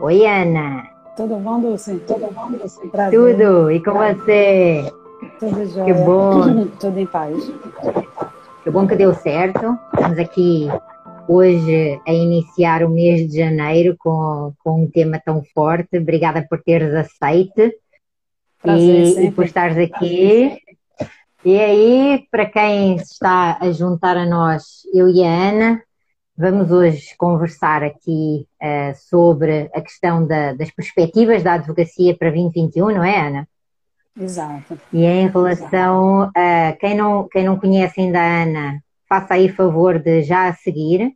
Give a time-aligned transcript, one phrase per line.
[0.00, 0.88] Oi, Ana.
[1.16, 1.98] Tudo bom, Dulce?
[2.06, 2.80] Tudo bom, Dulce?
[3.10, 3.70] Tudo.
[3.70, 4.92] E com você?
[5.38, 5.84] Tudo jóia.
[5.84, 6.66] Que bom.
[6.80, 7.52] Tudo em paz.
[8.62, 9.78] Que bom que deu certo.
[9.94, 10.68] Estamos aqui
[11.28, 15.98] hoje a iniciar o mês de janeiro com, com um tema tão forte.
[15.98, 17.74] Obrigada por teres aceite
[18.62, 20.58] Prazer, e, e por estares aqui.
[21.44, 25.82] E aí, para quem está a juntar a nós, eu e a Ana,
[26.38, 32.90] vamos hoje conversar aqui uh, sobre a questão da, das perspectivas da advocacia para 2021,
[32.92, 33.48] não é, Ana?
[34.16, 34.78] Exato.
[34.92, 39.98] E em relação a quem não, quem não conhece ainda a Ana, faça aí favor
[39.98, 41.12] de já a seguir.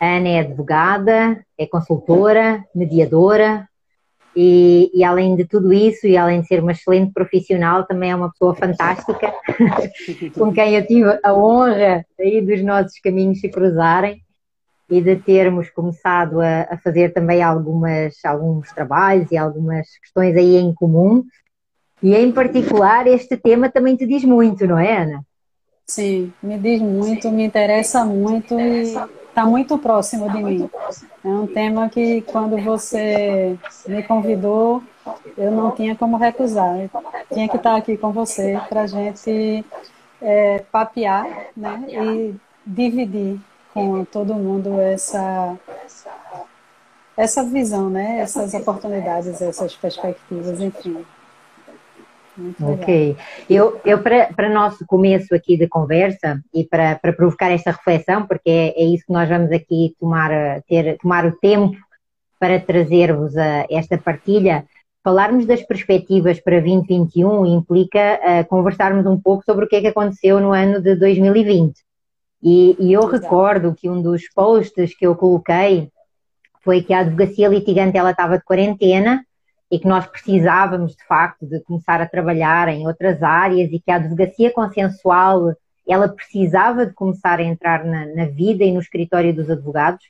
[0.00, 3.68] A Ana é advogada, é consultora, mediadora,
[4.34, 8.16] e, e, além de tudo isso, e além de ser uma excelente profissional, também é
[8.16, 9.32] uma pessoa fantástica,
[10.36, 14.22] com quem eu tive a honra aí dos nossos caminhos se cruzarem
[14.88, 20.56] e de termos começado a, a, fazer também algumas, alguns trabalhos e algumas questões aí
[20.56, 21.24] em comum.
[22.02, 25.24] E em particular, este tema também te diz muito, não é, Ana?
[25.86, 28.94] Sim, me diz muito, me interessa muito e
[29.28, 30.70] está muito próximo de mim.
[31.24, 34.82] É um tema que, quando você me convidou,
[35.36, 36.80] eu não tinha como recusar.
[36.80, 36.90] Eu
[37.32, 39.64] tinha que estar aqui com você para a gente
[40.20, 42.34] é, papear né, e
[42.66, 43.40] dividir
[43.76, 45.54] com todo mundo essa
[47.14, 48.20] essa visão, né?
[48.20, 51.04] Essas oportunidades, essas perspectivas, enfim.
[52.60, 53.16] ok.
[53.48, 58.82] Eu, eu para nosso começo aqui de conversa e para, provocar esta reflexão, porque é,
[58.82, 60.30] é isso que nós vamos aqui tomar,
[60.68, 61.76] ter, tomar o tempo
[62.38, 64.66] para trazer-vos a, esta partilha,
[65.02, 69.86] falarmos das perspectivas para 2021 implica uh, conversarmos um pouco sobre o que é que
[69.86, 71.85] aconteceu no ano de 2020.
[72.48, 75.90] E, e, eu recordo que um dos posts que eu coloquei
[76.62, 79.26] foi que a advocacia litigante ela estava de quarentena
[79.68, 83.90] e que nós precisávamos de facto de começar a trabalhar em outras áreas e que
[83.90, 85.56] a advocacia consensual
[85.88, 90.04] ela precisava de começar a entrar na, na vida e no escritório dos advogados.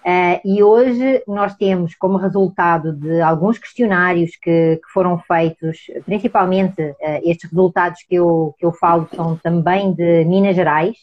[0.00, 6.80] Uh, e hoje nós temos como resultado de alguns questionários que, que foram feitos, principalmente
[6.80, 10.96] uh, estes resultados que eu, que eu falo são também de Minas Gerais,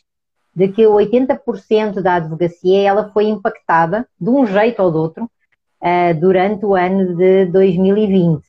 [0.60, 6.20] de que 80% da advocacia ela foi impactada de um jeito ou de outro uh,
[6.20, 8.40] durante o ano de 2020.
[8.40, 8.42] Uh,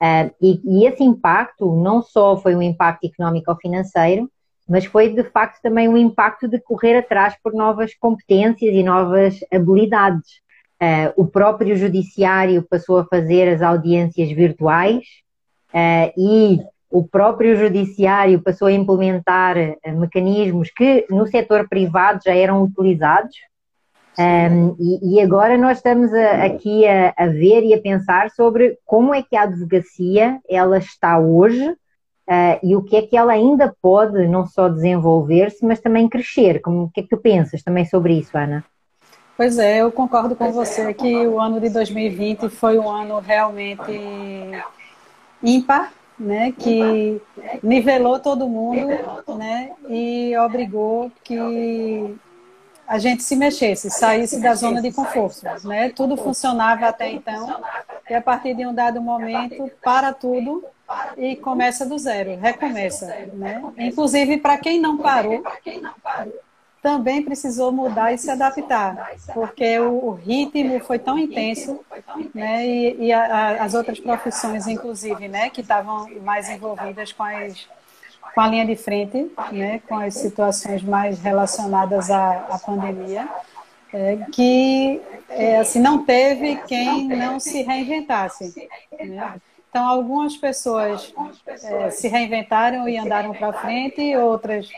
[0.00, 4.28] eh, e, e, esse impacto não só foi um impacto económico ou financeiro,
[4.68, 9.38] mas foi de facto também um impacto de correr atrás por novas competências e novas
[9.54, 10.42] habilidades.
[10.82, 15.04] Uh, o próprio judiciário passou a fazer as audiências virtuais
[16.18, 16.58] e
[16.92, 23.34] o próprio judiciário passou a implementar eh, mecanismos que no setor privado já eram utilizados.
[24.18, 28.76] Um, e, e, agora nós estamos a, aqui a, a, ver e a pensar sobre
[28.84, 33.32] como é que a advocacia ela está hoje uh, e o que é que ela
[33.32, 36.60] ainda pode não só desenvolver-se, mas também crescer.
[36.60, 38.62] Como, o que é que tu pensas também sobre isso, Ana?
[39.34, 43.90] Pois é, eu concordo com você que o ano de 2020 foi um ano realmente
[45.42, 47.20] ímpar né, que
[47.62, 48.88] nivelou todo mundo
[49.36, 52.16] né, e obrigou que
[52.86, 55.42] a gente se mexesse, saísse da zona de conforto.
[55.64, 55.90] Né?
[55.90, 57.62] Tudo funcionava até então,
[58.08, 60.64] e a partir de um dado momento, para tudo
[61.16, 63.06] e começa do zero, recomeça.
[63.32, 63.62] Né?
[63.78, 65.42] Inclusive, para quem não parou,
[66.82, 71.80] também precisou mudar e se adaptar, porque o, ritmo foi tão intenso,
[72.34, 77.68] né, e, e a, as outras profissões, inclusive, né, que estavam mais envolvidas com as
[78.34, 83.28] com a linha de frente, né, com as situações mais relacionadas à, à pandemia,
[83.92, 88.68] é, que é, assim não teve quem não se reinventasse.
[88.98, 89.34] Né?
[89.72, 91.14] Então, algumas pessoas
[91.46, 94.68] é, se reinventaram e andaram para frente, outras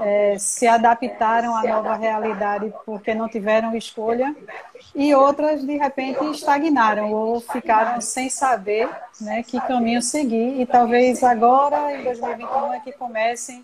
[0.00, 4.34] é, se adaptaram à nova realidade porque não tiveram escolha,
[4.94, 8.88] e outras, de repente, estagnaram ou ficaram sem saber
[9.20, 10.58] né, que caminho seguir.
[10.58, 13.62] E talvez agora, em 2021, é que comecem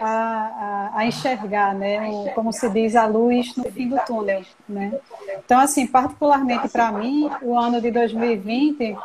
[0.00, 4.42] a, a, a, enxergar, né, o, como se diz, a luz no fim do túnel.
[4.68, 4.92] Né?
[5.38, 8.96] Então, assim, particularmente para mim, o ano de 2020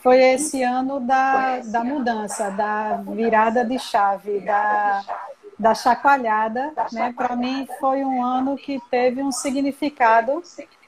[0.00, 5.02] foi esse ano da, da mudança, da virada de chave, da,
[5.58, 6.72] da chacoalhada.
[6.92, 7.12] Né?
[7.16, 10.42] Para mim, foi um ano que teve um significado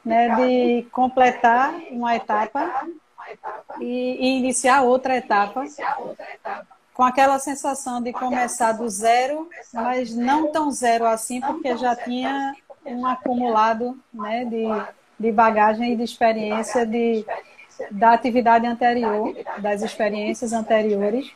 [0.05, 2.87] né, de completar uma etapa
[3.81, 5.65] e, e iniciar outra etapa
[6.95, 12.55] com aquela sensação de começar do zero, mas não tão zero assim, porque já tinha
[12.85, 14.67] um acumulado né, de
[15.19, 17.25] de bagagem e de experiência de,
[17.91, 21.33] da atividade anterior, das experiências anteriores,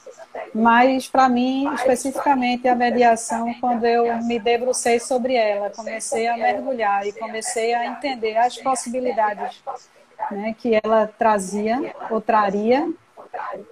[0.55, 7.07] mas para mim, especificamente a mediação, quando eu me debrucei sobre ela, comecei a mergulhar
[7.07, 9.63] e comecei a entender as possibilidades
[10.31, 12.89] né, que ela trazia ou traria,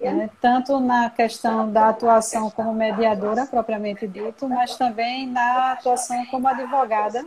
[0.01, 6.47] né, tanto na questão da atuação como mediadora, propriamente dito, mas também na atuação como
[6.47, 7.25] advogada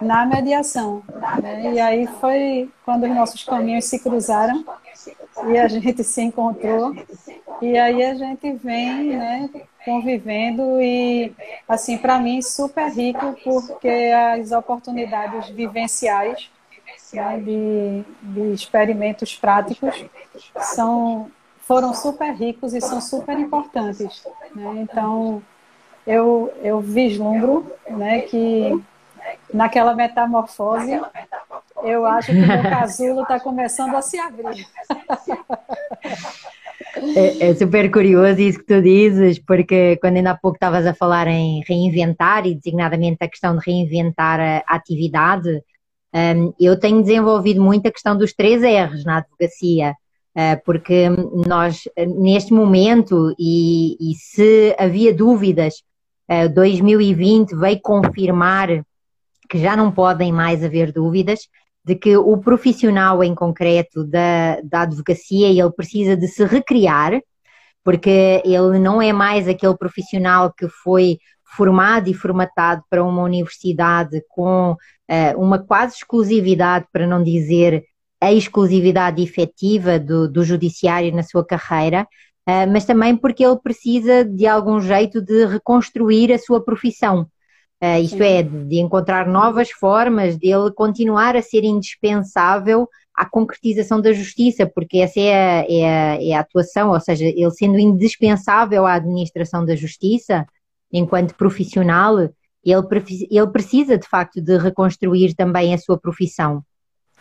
[0.00, 1.02] na mediação.
[1.42, 1.74] Né?
[1.74, 4.64] E aí foi quando os nossos caminhos se cruzaram
[5.48, 6.94] e a gente se encontrou.
[7.60, 9.50] E aí a gente vem né,
[9.84, 11.32] convivendo e,
[11.68, 16.50] assim, para mim, super rico, porque as oportunidades vivenciais
[17.12, 20.04] né, de, de experimentos práticos
[20.60, 24.26] são, foram super ricos e são super importantes.
[24.54, 24.74] Né?
[24.82, 25.42] Então,
[26.06, 28.78] eu, eu vislumbro né, que
[29.52, 31.00] naquela metamorfose,
[31.82, 34.66] eu acho que o meu casulo está começando a se abrir.
[37.14, 40.94] É, é, super curioso isso que tu dizes, porque quando ainda há pouco estavas a
[40.94, 45.62] falar em reinventar, e designadamente a questão de reinventar a atividade,
[46.14, 49.92] um, eu tenho desenvolvido muito a questão dos três R's na advocacia,
[50.34, 51.08] uh, porque
[51.46, 51.82] nós,
[52.16, 55.82] neste momento, e, e se havia dúvidas,
[56.30, 58.82] uh, 2020 veio confirmar
[59.48, 61.40] que já não podem mais haver dúvidas
[61.86, 67.20] de que o profissional em concreto da, da advocacia ele precisa de se recriar,
[67.84, 71.18] porque ele não é mais aquele profissional que foi
[71.56, 77.84] formado e formatado para uma universidade com uh, uma quase exclusividade, para não dizer
[78.20, 82.02] a exclusividade efetiva do, do judiciário na sua carreira,
[82.48, 87.28] uh, mas também porque ele precisa de algum jeito de reconstruir a sua profissão.
[87.82, 94.00] Uh, isto é, de encontrar novas formas de ele continuar a ser indispensável à concretização
[94.00, 97.78] da justiça, porque essa é a, é a, é a atuação, ou seja, ele sendo
[97.78, 100.46] indispensável à administração da justiça,
[100.90, 102.32] enquanto profissional, ele,
[103.30, 106.62] ele precisa de facto de reconstruir também a sua profissão.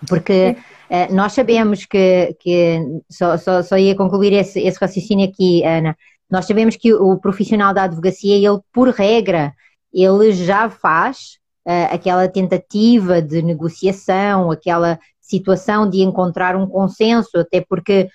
[0.07, 0.55] Porque
[0.89, 2.79] uh, nós sabemos que, que
[3.09, 5.97] só, só, só ia concluir esse, esse raciocínio aqui, Ana.
[6.29, 9.53] Nós sabemos que o profissional da advocacia, ele, por regra,
[9.95, 17.61] ele já faz uh, aquela tentativa de negociação, aquela situação de encontrar um consenso, até
[17.61, 18.09] porque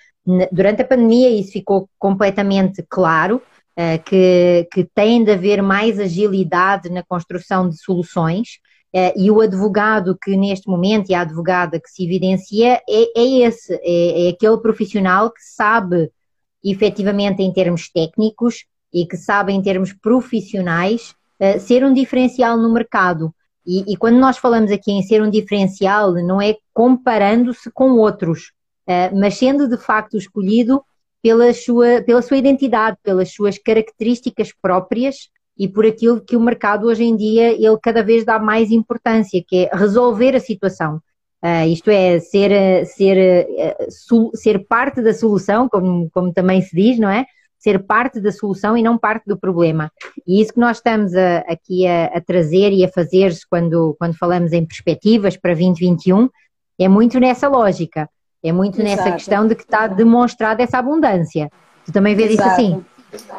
[0.51, 3.41] durante a pandemia isso ficou completamente claro,
[3.77, 8.59] uh, que, que tem de haver mais agilidade na construção de soluções.
[8.93, 13.47] Uh, e o advogado que neste momento e a advogada que se evidencia é, é
[13.47, 16.11] esse, é, é aquele profissional que sabe
[16.63, 22.71] efetivamente em termos técnicos e que sabe em termos profissionais eh, ser um diferencial no
[22.71, 23.33] mercado.
[23.65, 28.51] E, e, quando nós falamos aqui em ser um diferencial, não é comparando-se com outros,
[28.87, 30.83] uh, mas sendo de facto escolhido
[31.21, 36.85] pela sua, pela sua identidade, pelas suas características próprias e por aquilo que o mercado
[36.85, 41.01] hoje em dia ele cada vez dá mais importância, que é resolver a situação.
[41.43, 46.99] Uh, isto é, ser, ser, uh, ser parte da solução, como, como também se diz,
[46.99, 47.25] não é?
[47.61, 49.91] Ser parte da solução e não parte do problema.
[50.27, 54.17] E isso que nós estamos a, aqui a, a, trazer e a fazer quando, quando
[54.17, 56.27] falamos em perspectivas para 2021
[56.79, 58.09] é muito nessa lógica,
[58.43, 58.89] é muito Exato.
[58.89, 61.51] nessa questão de que está demonstrada essa abundância.
[61.85, 62.49] Tu também vês Exato.
[62.49, 62.85] isso assim?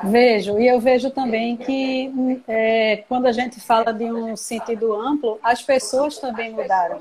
[0.05, 5.41] Vejo, e eu vejo também que é, quando a gente fala de um sentido amplo,
[5.43, 6.99] as pessoas também mudaram.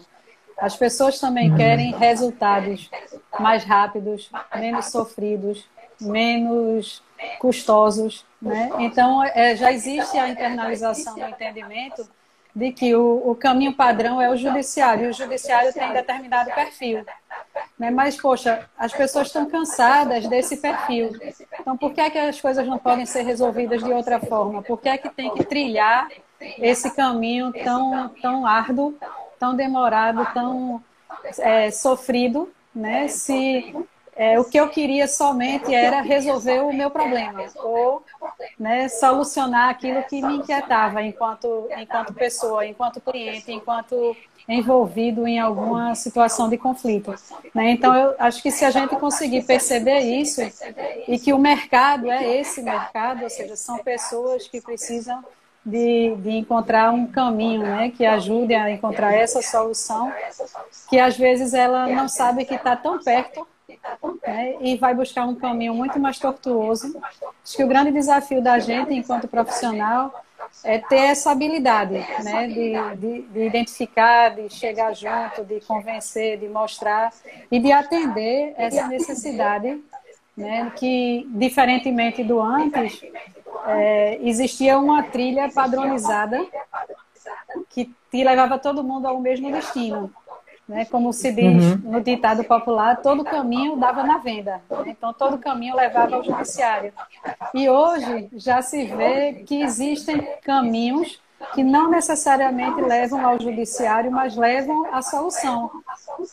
[0.58, 2.90] As pessoas também querem resultados
[3.40, 5.66] mais rápidos, menos sofridos,
[6.00, 7.04] menos
[7.42, 8.24] custosos.
[8.40, 8.70] Né?
[8.78, 12.08] Então, é, já existe a internalização do entendimento
[12.56, 17.04] de que o, o, caminho padrão é o judiciário, e o judiciário tem determinado perfil.
[17.80, 17.90] Né?
[17.90, 21.10] Mas, poxa, as pessoas estão cansadas desse perfil.
[21.60, 24.62] Então, por que, é que as coisas não podem ser resolvidas de outra forma?
[24.62, 26.10] Por que é que tem que trilhar
[26.60, 28.94] esse caminho tão, tão árduo,
[29.40, 30.84] tão demorado, tão
[31.40, 33.08] é, sofrido, né?
[33.08, 33.74] se
[34.16, 38.04] é, o que eu queria somente era resolver o meu problema ou
[38.60, 44.16] né, solucionar aquilo que me inquietava enquanto, enquanto pessoa, enquanto cliente, enquanto
[44.48, 47.14] envolvido em alguma situação de conflito.
[47.54, 47.72] Né?
[47.72, 50.42] Então, eu acho que se a gente conseguir perceber isso
[51.08, 55.24] e que o mercado é esse mercado, ou seja, são pessoas que precisam
[55.66, 60.12] de, de encontrar um caminho né, que ajude a encontrar essa solução,
[60.90, 63.48] que às vezes ela não sabe que está tão perto
[64.26, 67.00] né, e vai buscar um caminho muito mais tortuoso.
[67.44, 70.14] Acho que o grande desafio da gente, enquanto profissional,
[70.64, 76.48] é ter essa habilidade né, de, de, de, identificar, de chegar junto, de convencer, de
[76.48, 77.12] mostrar
[77.52, 79.82] e de atender essa necessidade,
[80.36, 83.02] né, que, diferentemente do antes,
[83.68, 86.46] é, existia uma trilha padronizada
[87.70, 90.12] que te levava todo mundo ao mesmo destino.
[90.72, 90.86] Né?
[90.86, 91.82] Como se diz uhum.
[91.84, 94.62] no ditado popular, todo caminho dava na venda.
[94.86, 96.94] Então, todo caminho levava ao judiciário.
[97.54, 101.22] E hoje já se vê que existem caminhos
[101.54, 105.70] que não necessariamente levam ao judiciário, mas levam à solução,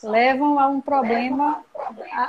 [0.05, 1.61] levam a um problema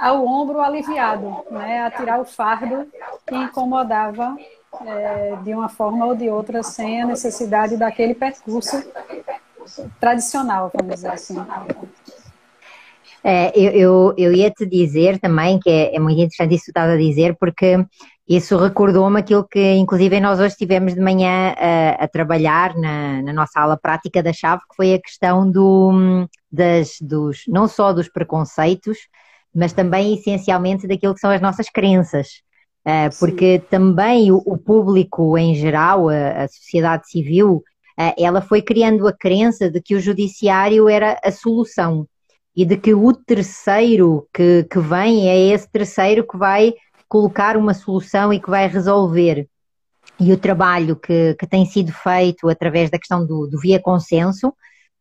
[0.01, 1.83] ao ombro aliviado, né?
[1.83, 2.87] a tirar o fardo
[3.27, 4.35] que incomodava
[4.83, 8.83] é, de uma forma ou de outra, sem a necessidade daquele percurso
[9.99, 11.37] tradicional, vamos dizer assim.
[13.23, 16.71] É, eu, eu, eu, ia te dizer também que é, é muito interessante isso que
[16.71, 17.85] tu estás a dizer, porque
[18.27, 23.33] isso recordou-me aquilo que, inclusive, nós hoje estivemos de manhã a, a trabalhar na, na,
[23.33, 28.07] nossa aula prática da chave, que foi a questão do, das, dos, não só dos
[28.07, 28.97] preconceitos,
[29.53, 32.41] mas também essencialmente daquilo que são as nossas crenças.
[32.87, 37.63] Uh, porque também o, o, público em geral, a, a sociedade civil,
[37.99, 42.07] uh, ela foi criando a crença de que o judiciário era a solução
[42.59, 46.73] e de que o terceiro que, que vem é esse terceiro que vai
[47.07, 49.47] colocar uma solução e que vai resolver.
[50.19, 54.53] E o trabalho que, que tem sido feito através da questão do, do via consenso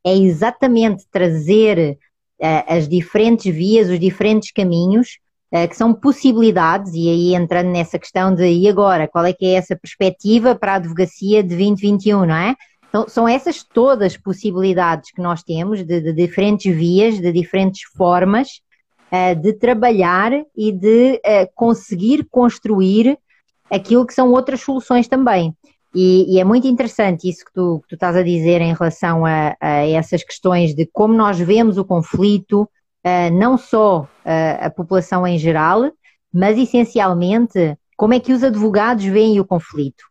[0.06, 1.98] é exatamente trazer
[2.40, 5.18] uh, as diferentes vias, os diferentes caminhos,
[5.52, 9.44] uh, que são possibilidades, e aí entrando nessa questão de e agora, qual é que
[9.44, 12.54] é essa perspectiva para a advocacia de 2021, não é?
[12.88, 18.60] Então, são essas todas possibilidades que nós temos de, de diferentes vias, de diferentes formas
[19.12, 23.18] uh, de trabalhar e de uh, conseguir construir
[23.70, 25.54] aquilo que são outras soluções também.
[25.94, 29.24] E, e é muito interessante isso que tu, que tu, estás a dizer em relação
[29.24, 34.08] a, a, essas questões de como nós vemos o conflito, uh, não só
[34.60, 35.90] a população em geral,
[36.32, 40.04] mas essencialmente como é que os advogados veem o conflito.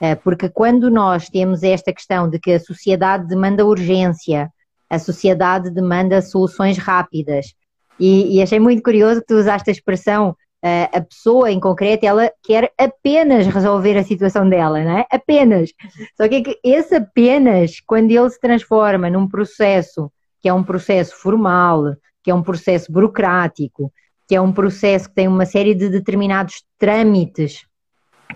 [0.00, 4.50] Eh, porque quando nós temos esta questão de que a sociedade demanda urgência,
[4.88, 7.54] a sociedade demanda soluções rápidas,
[7.98, 12.04] e, e achei muito curioso que tu usaste a expressão eh, a pessoa em concreto,
[12.04, 15.06] ela quer apenas resolver a situação dela, não é?
[15.10, 15.70] Apenas.
[16.16, 20.64] Só que, é que esse apenas, quando ele se transforma num processo que é um
[20.64, 23.92] processo formal, que é um processo burocrático,
[24.26, 27.66] que é um processo que tem uma série de determinados trâmites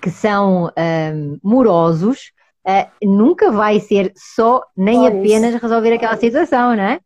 [0.00, 2.32] que são um, morosos,
[2.66, 7.00] uh, nunca vai ser só nem apenas resolver aquela situação, não é?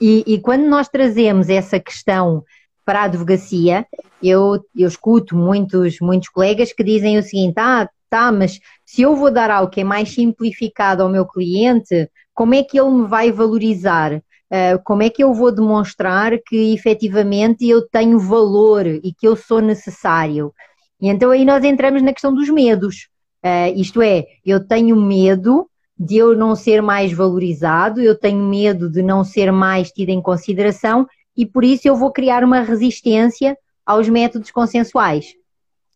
[0.00, 2.42] E, e, quando nós trazemos essa questão
[2.84, 3.86] para a advocacia,
[4.22, 9.14] eu, eu escuto muitos, muitos colegas que dizem o seguinte: ah, tá, mas se eu
[9.14, 13.06] vou dar algo que é mais simplificado ao meu cliente, como é que ele me
[13.06, 14.14] vai valorizar?
[14.14, 19.36] Uh, como é que eu vou demonstrar que efetivamente eu tenho valor e que eu
[19.36, 20.52] sou necessário?
[21.00, 23.08] E então aí nós entramos na questão dos medos.
[23.44, 25.66] Uh, isto é, eu tenho medo
[25.98, 30.20] de eu não ser mais valorizado, eu tenho medo de não ser mais tido em
[30.20, 35.34] consideração e por isso eu vou criar uma resistência aos métodos consensuais.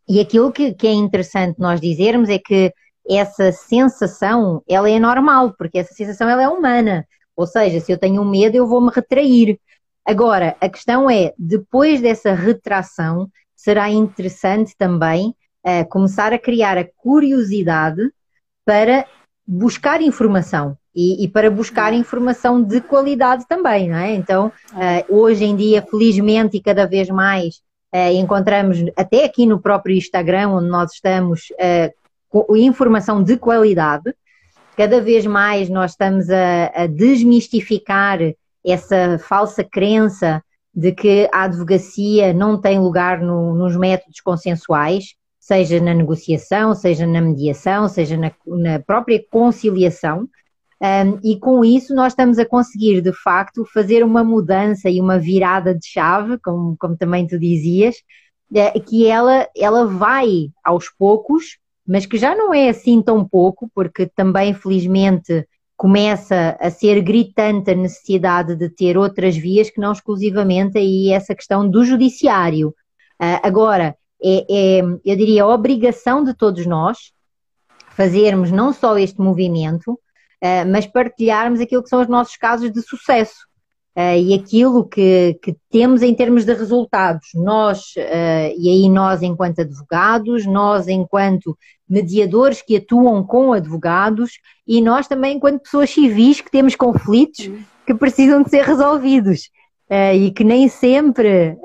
[0.08, 2.72] E aquilo que, que é interessante nós dizermos é que
[3.08, 7.06] essa sensação, ela é normal, porque essa sensação ela é humana.
[7.36, 9.58] Ou seja, se eu tenho medo, eu vou me retrair.
[10.04, 13.28] Agora, a questão é, depois dessa retração,
[13.64, 18.12] será interessante também uh, começar a criar a curiosidade
[18.62, 19.06] para
[19.46, 21.98] buscar informação e, e, para buscar uhum.
[21.98, 24.14] informação de qualidade também, não é?
[24.14, 27.56] Então, uh, hoje em dia, felizmente e cada vez mais,
[27.94, 34.14] uh, encontramos, até aqui no próprio Instagram, onde nós estamos, uh, informação de qualidade.
[34.76, 38.18] Cada vez mais nós estamos a, a desmistificar
[38.62, 40.42] essa falsa crença
[40.74, 47.06] de que a advocacia não tem lugar no, nos métodos consensuais, seja na negociação, seja
[47.06, 50.28] na mediação, seja na, na própria conciliação,
[50.82, 55.18] um, e com isso nós estamos a conseguir, de facto, fazer uma mudança e uma
[55.18, 57.96] virada de chave, como, como também tu dizias,
[58.54, 63.70] é, que ela, ela vai aos poucos, mas que já não é assim tão pouco,
[63.74, 69.92] porque também, felizmente, começa a ser gritante a necessidade de ter outras vias que não
[69.92, 72.68] exclusivamente aí essa questão do judiciário.
[73.20, 77.12] Uh, agora, é, é, eu diria, a obrigação de todos nós
[77.90, 82.80] fazermos não só este movimento, uh, mas partilharmos aquilo que são os nossos casos de
[82.80, 83.46] sucesso.
[83.96, 87.28] Uh, e aquilo que, que, temos em termos de resultados.
[87.34, 91.56] Nós, uh, e aí nós enquanto advogados, nós enquanto
[91.88, 97.50] mediadores que atuam com advogados e nós também enquanto pessoas civis que temos conflitos
[97.86, 99.50] que precisam de ser resolvidos.
[99.90, 101.58] Uh, e que nem sempre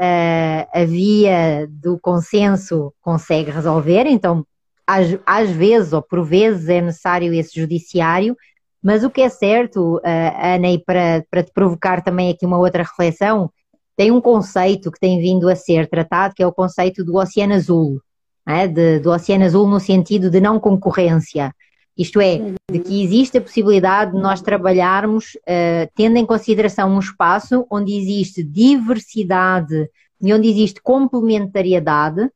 [0.74, 4.46] a via do consenso consegue resolver, então
[4.86, 8.36] às, às vezes ou por vezes é necessário esse judiciário,
[8.82, 10.02] mas o que é certo, uh,
[10.42, 13.52] Ana, e para, para te provocar também aqui uma outra reflexão,
[13.96, 17.54] tem um conceito que tem vindo a ser tratado, que é o conceito do Oceano
[17.54, 18.02] Azul,
[18.48, 18.66] é?
[18.66, 21.54] de, do Oceano Azul no sentido de não concorrência.
[21.98, 27.00] Isto é, de que existe a possibilidade de nós trabalharmos uh, tendo em consideração um
[27.00, 29.90] espaço onde existe diversidade
[30.22, 32.30] e onde existe complementariedade, eh,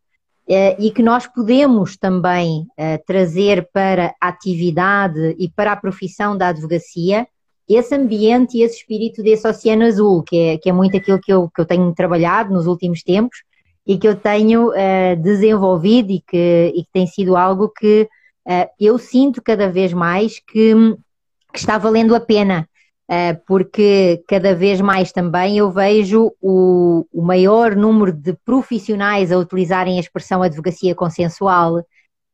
[0.47, 6.49] e que nós podemos também eh, trazer para a atividade e para a profissão da
[6.49, 7.25] advocacia
[7.67, 11.31] esse ambiente e esse espírito desse oceano azul, que é, que é muito aquilo que
[11.31, 13.37] eu, que eu tenho trabalhado nos últimos tempos
[13.87, 18.07] e que eu tenho uh, desenvolvido e que, e que tem sido algo que
[18.77, 20.73] eu sinto cada vez mais que,
[21.53, 22.59] que está valendo a pena.
[22.61, 22.72] eh,
[23.45, 29.97] porque cada vez mais também eu vejo o, o, maior número de profissionais a utilizarem
[29.97, 31.83] a expressão advocacia consensual,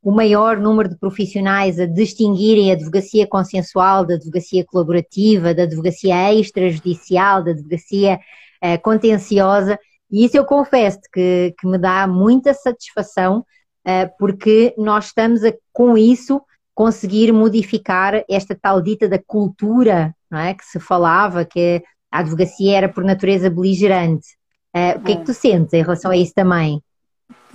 [0.02, 6.32] o maior número de profissionais a distinguirem a advocacia consensual da advocacia colaborativa, da advocacia
[6.34, 8.18] extrajudicial, da advocacia
[8.64, 9.78] uh, contenciosa,
[10.10, 13.40] e isso eu confesso que, que me dá muita satisfação,
[13.86, 16.40] uh, porque nós estamos a, com isso
[16.74, 20.54] conseguir modificar esta tal dita da cultura não é?
[20.54, 24.28] que se falava que a advocacia era por natureza beligerante.
[24.74, 26.82] Uh, o que é que tu sentes em relação a isso também?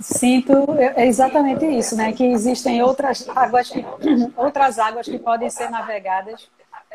[0.00, 2.12] Sinto é exatamente isso, né?
[2.12, 3.84] Que existem outras águas, que,
[4.36, 6.48] outras águas que podem ser navegadas.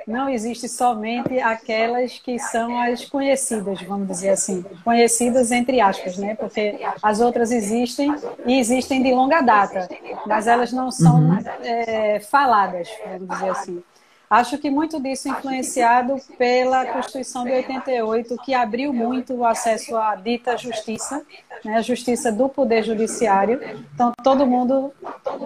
[0.07, 6.35] Não existe somente aquelas que são as conhecidas, vamos dizer assim, conhecidas entre aspas, né?
[6.35, 9.87] Porque as outras existem e existem de longa data,
[10.25, 11.39] mas elas não são uhum.
[11.63, 13.83] é, faladas, vamos dizer assim.
[14.31, 20.15] Acho que muito disso influenciado pela Constituição de 88, que abriu muito o acesso à
[20.15, 21.21] dita justiça,
[21.65, 23.59] né, a justiça do Poder Judiciário.
[23.93, 24.93] Então, todo mundo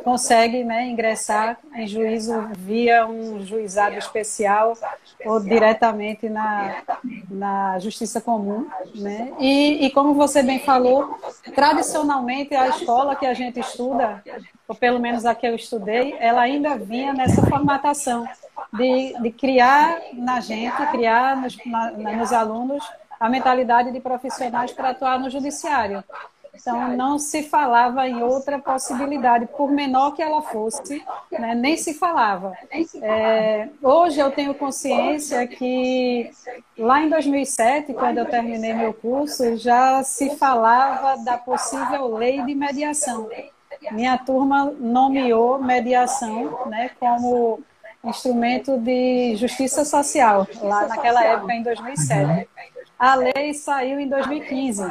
[0.04, 4.78] consegue né, ingressar em juízo via um juizado especial
[5.26, 6.84] ou diretamente na,
[7.28, 8.68] na justiça comum.
[8.94, 9.34] Né?
[9.40, 11.20] E, e, como você bem falou,
[11.56, 14.24] tradicionalmente a escola que a gente estuda,
[14.68, 18.28] ou pelo menos a que eu estudei, ela ainda vinha nessa formatação
[18.74, 22.84] de, de criar na gente, criar nos, na, nos alunos
[23.20, 26.04] a mentalidade de profissionais para atuar no judiciário.
[26.54, 31.94] Então, não se falava em outra possibilidade, por menor que ela fosse, né, nem se
[31.94, 32.54] falava.
[33.02, 36.32] É, hoje eu tenho consciência que
[36.78, 42.56] lá em 2007, quando eu terminei meu curso, já se falava da possível lei de
[42.56, 43.30] mediação.
[43.92, 47.60] Minha turma nomeou mediação né, como
[48.06, 52.48] instrumento de justiça social, lá naquela época, em 2007.
[52.98, 54.84] A lei saiu em 2015,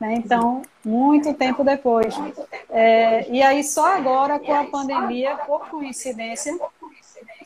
[0.00, 0.14] né?
[0.14, 2.14] então, muito tempo depois.
[2.70, 6.56] É, e aí, só agora, com a pandemia, por coincidência,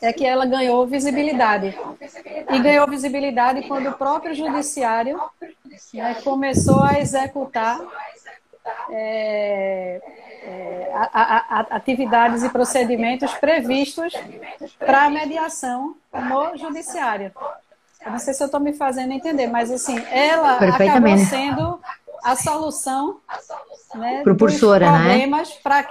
[0.01, 1.77] é que ela ganhou visibilidade.
[2.51, 5.19] E ganhou visibilidade quando o próprio judiciário
[5.93, 7.79] né, começou a executar
[8.89, 10.01] é,
[10.43, 14.13] é, a, a, atividades e procedimentos previstos
[14.77, 17.31] para a mediação no judiciário.
[18.05, 21.79] Eu não sei se eu estou me fazendo entender, mas assim, ela acabou sendo
[22.23, 23.17] a solução
[23.95, 25.03] né, Propulsora, dos né?
[25.03, 25.55] problemas né?
[25.61, 25.83] para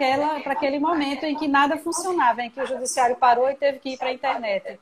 [0.42, 3.90] para aquele momento em que nada funcionava, em que o judiciário parou e teve que
[3.90, 4.78] ir para a internet,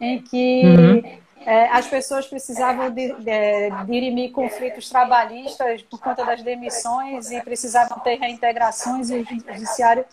[0.00, 6.42] em que uhum é, as pessoas precisavam de, de, dirimir conflitos trabalhistas por conta das
[6.42, 10.04] demissões e precisavam ter reintegrações e o judiciário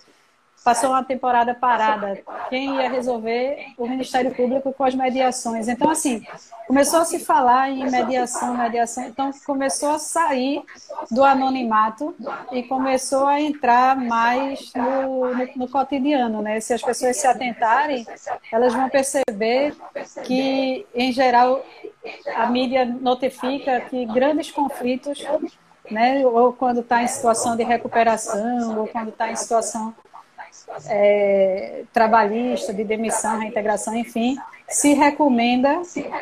[0.63, 2.21] passou uma temporada parada.
[2.49, 3.73] Quem ia resolver?
[3.77, 5.67] O Ministério Público com as mediações.
[5.67, 6.25] Então, assim,
[6.67, 9.03] começou a se falar em mediação, mediação.
[9.05, 10.63] Então, começou a sair
[11.11, 12.15] do anonimato
[12.51, 16.59] e começou a entrar mais no, no, no cotidiano, né?
[16.59, 18.05] Se as pessoas se atentarem,
[18.51, 19.75] elas vão perceber
[20.23, 21.63] que, em geral,
[22.35, 25.25] a mídia notifica que grandes conflitos
[25.91, 26.25] né?
[26.25, 29.93] ou quando está em situação de recuperação, ou quando está em situação
[30.87, 35.81] é, trabalhista, de demissão, reintegração, enfim, se recomenda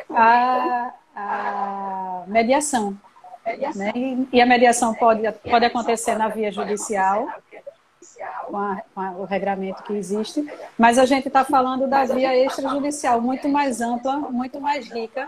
[0.09, 2.97] a, a mediação.
[3.75, 3.91] Né?
[4.31, 7.27] E a mediação pode, pode acontecer na via judicial,
[8.47, 10.45] com, a, com a, o regramento que existe,
[10.77, 15.27] mas a gente está falando da via extrajudicial, muito mais ampla, muito mais rica,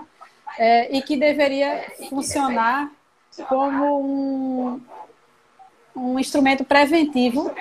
[0.57, 2.91] é, e que deveria funcionar
[3.47, 4.81] como um,
[5.95, 7.51] um instrumento preventivo,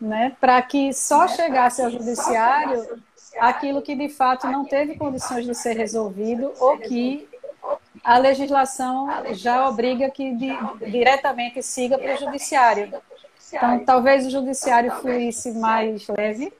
[0.00, 3.00] né, para que só chegasse ao judiciário
[3.38, 7.28] aquilo que de fato não teve condições de ser resolvido ou que
[8.02, 10.50] a legislação já obriga que de,
[10.90, 12.92] diretamente siga para o judiciário.
[13.52, 16.52] Então, talvez o judiciário fluísse mais leve,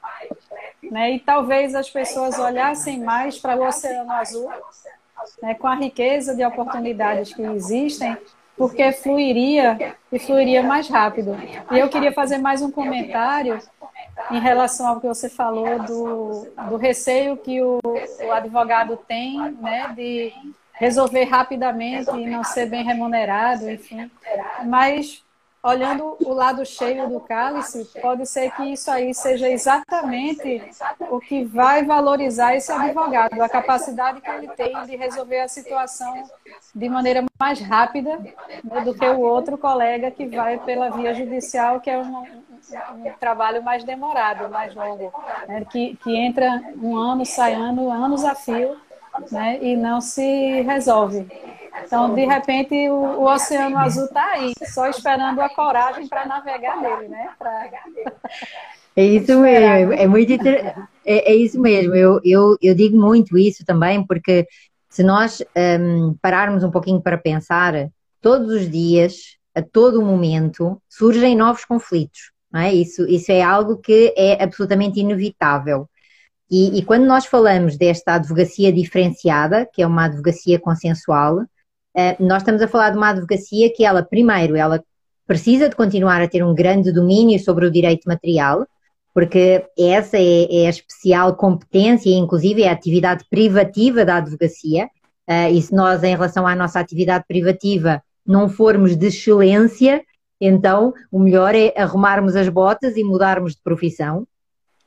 [0.82, 1.12] né?
[1.12, 4.50] E talvez as pessoas olhassem mais para o Oceano Azul,
[5.40, 5.54] né?
[5.54, 8.16] com a riqueza de oportunidades que existem,
[8.60, 11.34] porque fluiria e fluiria mais rápido.
[11.70, 13.58] E eu queria fazer mais um comentário
[14.30, 19.90] em relação ao que você falou do, do receio que o, o advogado tem, né,
[19.96, 20.30] de
[20.74, 24.10] resolver rapidamente e não ser bem remunerado, enfim.
[24.66, 25.24] Mas
[25.62, 30.62] olhando o lado cheio do cálice, pode ser que isso aí seja exatamente
[31.10, 36.24] o que vai valorizar esse advogado, a capacidade que ele tem de resolver a situação
[36.74, 38.18] de maneira mais rápida
[38.64, 43.12] né, do que o outro colega que vai pela via judicial, que é um, um
[43.18, 45.12] trabalho mais demorado, mais longo,
[45.46, 48.76] né, que, que entra um ano, sai ano, anos a fio,
[49.30, 51.26] né, e não se resolve.
[51.84, 56.80] Então, de repente, o, o Oceano Azul está aí, só esperando a coragem para navegar
[56.80, 57.30] nele, né?
[57.38, 57.70] Pra...
[58.96, 61.94] É isso mesmo, é muito é, é, isso mesmo.
[61.94, 64.46] Eu, eu, eu digo muito isso também, porque
[64.88, 65.42] se nós
[65.80, 67.88] um, pararmos um pouquinho para pensar,
[68.20, 72.32] todos os dias, a todo momento, surgem novos conflitos.
[72.52, 72.74] Não é?
[72.74, 75.88] isso, isso é algo que é absolutamente inevitável.
[76.50, 81.44] E, e, quando nós falamos desta advocacia diferenciada, que é uma advocacia consensual,
[82.18, 84.82] nós estamos a falar de uma advocacia que ela, primeiro, ela
[85.30, 88.66] precisa de continuar a ter um grande domínio sobre o direito material,
[89.14, 94.86] porque essa é, é a especial competência, inclusive é a atividade privativa da advocacia,
[95.28, 100.02] uh, e se nós, em relação à nossa atividade privativa, não formos de excelência,
[100.40, 104.26] então o melhor é arrumarmos as botas e mudarmos de profissão.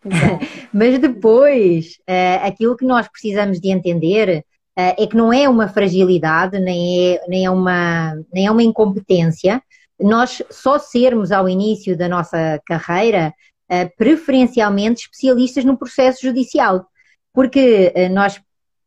[0.74, 4.44] Mas depois, uh, aquilo que nós precisamos de entender
[4.76, 9.62] é que não é uma fragilidade, nem é, nem, é uma, nem é uma incompetência.
[10.00, 13.34] Nós só sermos ao início da nossa carreira
[13.72, 16.88] uh, preferencialmente especialistas no processo judicial.
[17.34, 18.42] Porque uh, nós,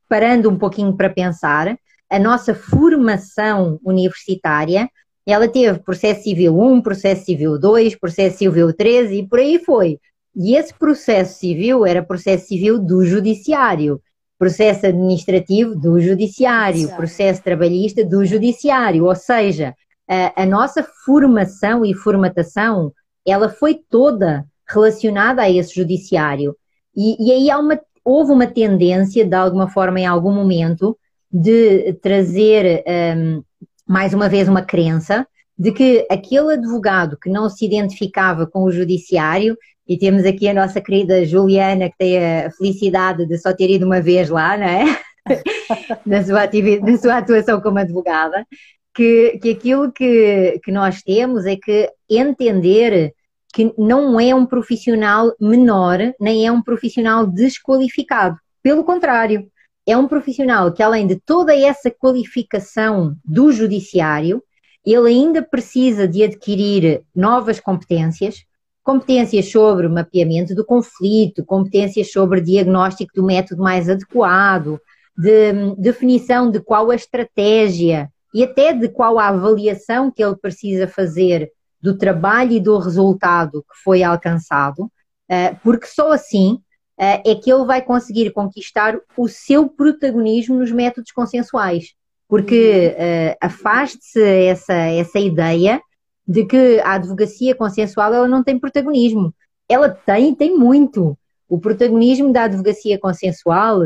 [0.08, 1.76] parando um pouquinho para pensar,
[2.10, 4.88] a nossa formação universitária
[5.28, 9.98] ela teve processo civil 1, processo civil 2, processo civil 13 e por aí foi.
[10.36, 14.00] E esse processo civil era processo civil do judiciário
[14.38, 19.74] processo administrativo do judiciário, processo trabalhista do judiciário, ou seja,
[20.08, 22.92] a, a, nossa formação e formatação,
[23.26, 26.56] ela foi toda relacionada a esse judiciário.
[26.94, 30.96] E, e aí há uma, houve uma tendência, de alguma forma, em algum momento,
[31.32, 32.84] de trazer,
[33.16, 33.42] um,
[33.86, 35.26] mais uma vez, uma crença
[35.58, 39.56] de que aquele advogado que não se identificava com o judiciário
[39.88, 43.86] e temos aqui a nossa querida Juliana, que tem a felicidade de só ter ido
[43.86, 44.84] uma vez lá, não é?
[46.06, 46.48] na, sua
[46.82, 48.46] na sua atuação como advogada,
[48.94, 53.12] que, que aquilo que, que nós temos é que entender
[53.52, 58.36] que não é um profissional menor, nem é um profissional desqualificado.
[58.62, 59.48] Pelo contrário,
[59.86, 64.42] é um profissional que, além de toda essa qualificação do judiciário,
[64.84, 68.44] ele ainda precisa de adquirir novas competências,
[68.86, 74.80] competências sobre mapeamento do conflito, competências sobre diagnóstico do método mais adequado,
[75.18, 80.36] de hum, definição de qual a estratégia e até de qual a avaliação que ele
[80.36, 81.50] precisa fazer
[81.82, 84.88] do trabalho e do resultado que foi alcançado,
[85.28, 86.60] eh, porque só assim
[86.96, 91.94] eh, é que ele vai conseguir conquistar o seu protagonismo nos métodos consensuais.
[92.28, 95.80] Porque uh, afaste-se essa, essa ideia
[96.26, 99.34] de que a advocacia consensual ela não tem protagonismo.
[99.68, 101.16] Ela tem, tem muito.
[101.48, 103.82] O protagonismo da advocacia consensual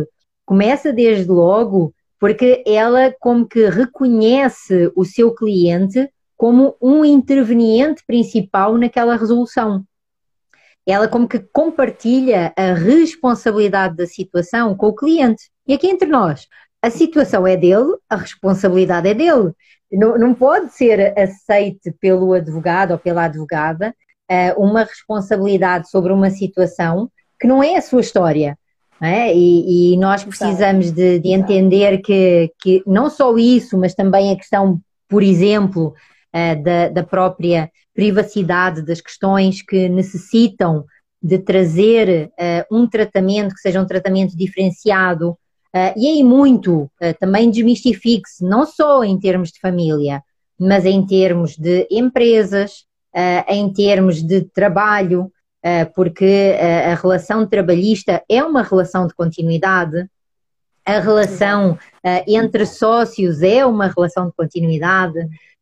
[0.46, 8.76] começa desde logo porque ela como que reconhece o seu cliente como um interveniente principal
[8.76, 9.84] naquela resolução.
[10.86, 15.50] Ela como que compartilha a responsabilidade da situação com o cliente.
[15.66, 16.46] E aqui entre nós,
[16.82, 19.52] a situação é dele, a responsabilidade é dele.
[19.92, 23.94] Não, não pode ser aceite pelo advogado ou pela advogada
[24.30, 28.56] uh, uma responsabilidade sobre uma situação que não é a sua história.
[29.02, 29.34] É?
[29.34, 34.36] E, e, nós precisamos de, de, entender que, que não só isso, mas também a
[34.36, 35.94] questão, por exemplo,
[36.34, 40.84] uh, da, da própria privacidade das questões que necessitam
[41.22, 45.36] de trazer uh, um tratamento que seja um tratamento diferenciado
[45.74, 50.20] Uh, e aí muito uh, também desmistifique-se, não só em termos de família,
[50.58, 55.32] mas em termos de empresas, uh, em termos de trabalho,
[55.94, 56.56] porque
[56.90, 60.06] a relação trabalhista é uma relação de continuidade,
[60.86, 61.78] a relação
[62.26, 65.18] entre sócios é uma relação de continuidade.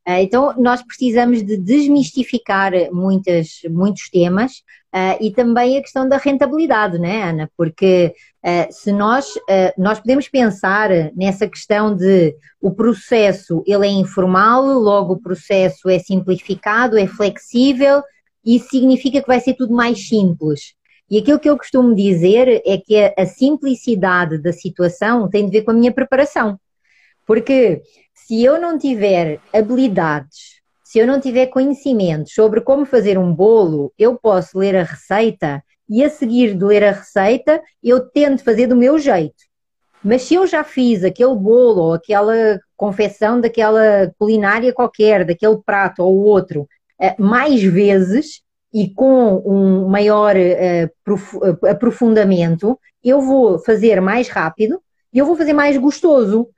[0.07, 4.63] Então, nós precisamos de desmistificar muitas, muitos temas
[4.95, 7.51] Uh, e também a questão da rentabilidade, né, Ana?
[7.57, 13.91] Porque uh, se nós, uh, nós podemos pensar nessa questão de o processo ele é
[13.91, 18.03] informal, logo o processo é simplificado, é flexível,
[18.43, 20.75] isso significa que vai ser tudo mais simples.
[21.11, 25.51] E aquilo que eu costumo dizer é que a, a simplicidade da situação tem de
[25.51, 26.59] ver com a minha preparação.
[27.27, 27.83] Porque
[28.15, 30.58] se eu não tiver habilidades
[30.89, 35.63] se eu não tiver conhecimento sobre como fazer um bolo, eu posso ler a receita
[35.87, 39.37] e a seguir de ler a receita, eu tento fazer do meu jeito.
[40.03, 46.03] Mas se eu já fiz aquele bolo ou aquela confecção daquela culinária qualquer, daquele prato
[46.03, 46.67] ou outro,
[46.99, 48.41] eh, mais vezes
[48.73, 54.81] e com um maior eh, eh, aprofundamento, eu vou fazer mais rápido
[55.13, 56.49] e eu vou fazer mais gostoso.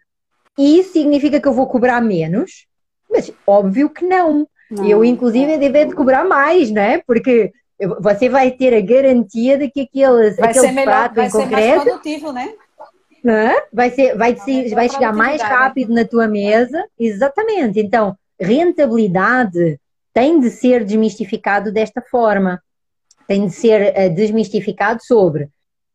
[0.57, 2.70] E isso significa que eu vou cobrar menos,
[3.11, 4.47] mas óbvio que não.
[4.71, 7.03] não eu, inclusive, devo de cobrar mais, né?
[7.07, 7.53] Porque
[8.01, 11.31] você vai ter a garantia de que aquele, vai aquele ser melhor, prato vai em
[11.31, 11.77] ser concreto.
[11.77, 12.55] Mais produtivo, né?
[13.73, 16.85] Vai, ser, vai, ser, vai chegar mais rápido na tua mesa.
[16.99, 17.81] Exatamente.
[17.81, 19.79] Então, rentabilidade
[20.13, 22.63] tem de ser desmistificado desta forma.
[23.27, 25.49] Tem de ser uh, desmistificado sobre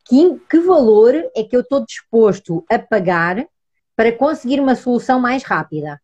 [0.06, 3.46] que, que valor é que eu estou disposto a pagar
[3.96, 6.00] para conseguir uma solução mais rápida.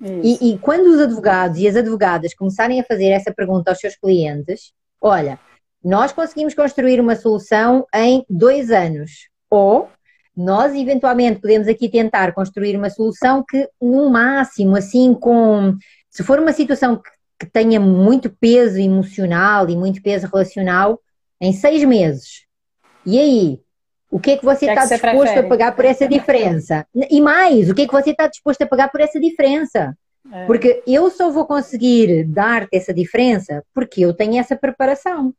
[0.00, 3.96] E, e, quando os advogados e as advogadas começarem a fazer essa pergunta aos seus
[3.96, 5.40] clientes, olha,
[5.84, 9.88] nós conseguimos construir uma solução em dois anos, ou
[10.36, 15.76] nós eventualmente podemos aqui tentar construir uma solução que, no máximo, assim, com.
[16.08, 21.00] Se for uma situação que, que tenha muito peso emocional e muito peso relacional,
[21.40, 22.46] em seis meses.
[23.04, 23.60] E aí,
[24.10, 25.46] o que é que você está é disposto prefere?
[25.46, 26.86] a pagar por essa diferença?
[27.10, 29.96] E mais, o que é que você está disposto a pagar por essa diferença?
[30.32, 30.46] É.
[30.46, 35.32] Porque eu só vou conseguir dar-te essa diferença porque eu tenho essa preparação.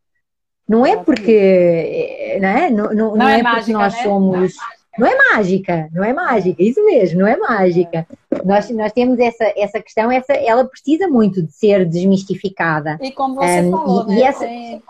[0.68, 2.70] Não é porque, né?
[2.70, 4.04] não, não, não, não é, é mágica, porque nós né?
[4.04, 4.56] somos.
[4.98, 8.06] Não é mágica, não é mágica, isso mesmo, não é mágica.
[8.32, 8.44] É.
[8.44, 13.00] Nós, nós temos essa, essa questão, essa, ela precisa muito de ser desmistificada.
[13.02, 14.16] E como você um, falou, e, né?
[14.16, 14.46] E essa...
[14.46, 14.82] Tem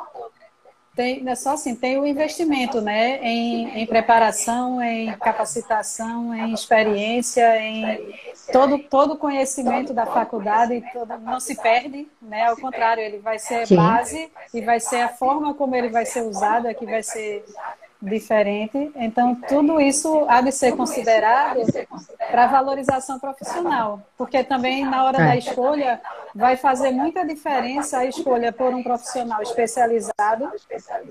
[0.99, 7.57] tem, é só assim, tem o investimento, né, em, em preparação, em capacitação, em experiência,
[7.57, 8.13] em
[8.51, 13.65] todo todo conhecimento da faculdade, todo, não se perde, né, ao contrário, ele vai ser
[13.73, 17.45] base e vai ser a forma como ele vai ser usado é que vai ser
[18.01, 18.91] diferente.
[18.95, 21.59] Então, tudo isso há de ser considerado
[22.31, 25.39] para valorização profissional, porque também na hora da é.
[25.39, 26.01] escolha
[26.33, 30.49] vai fazer muita diferença a escolha por um profissional especializado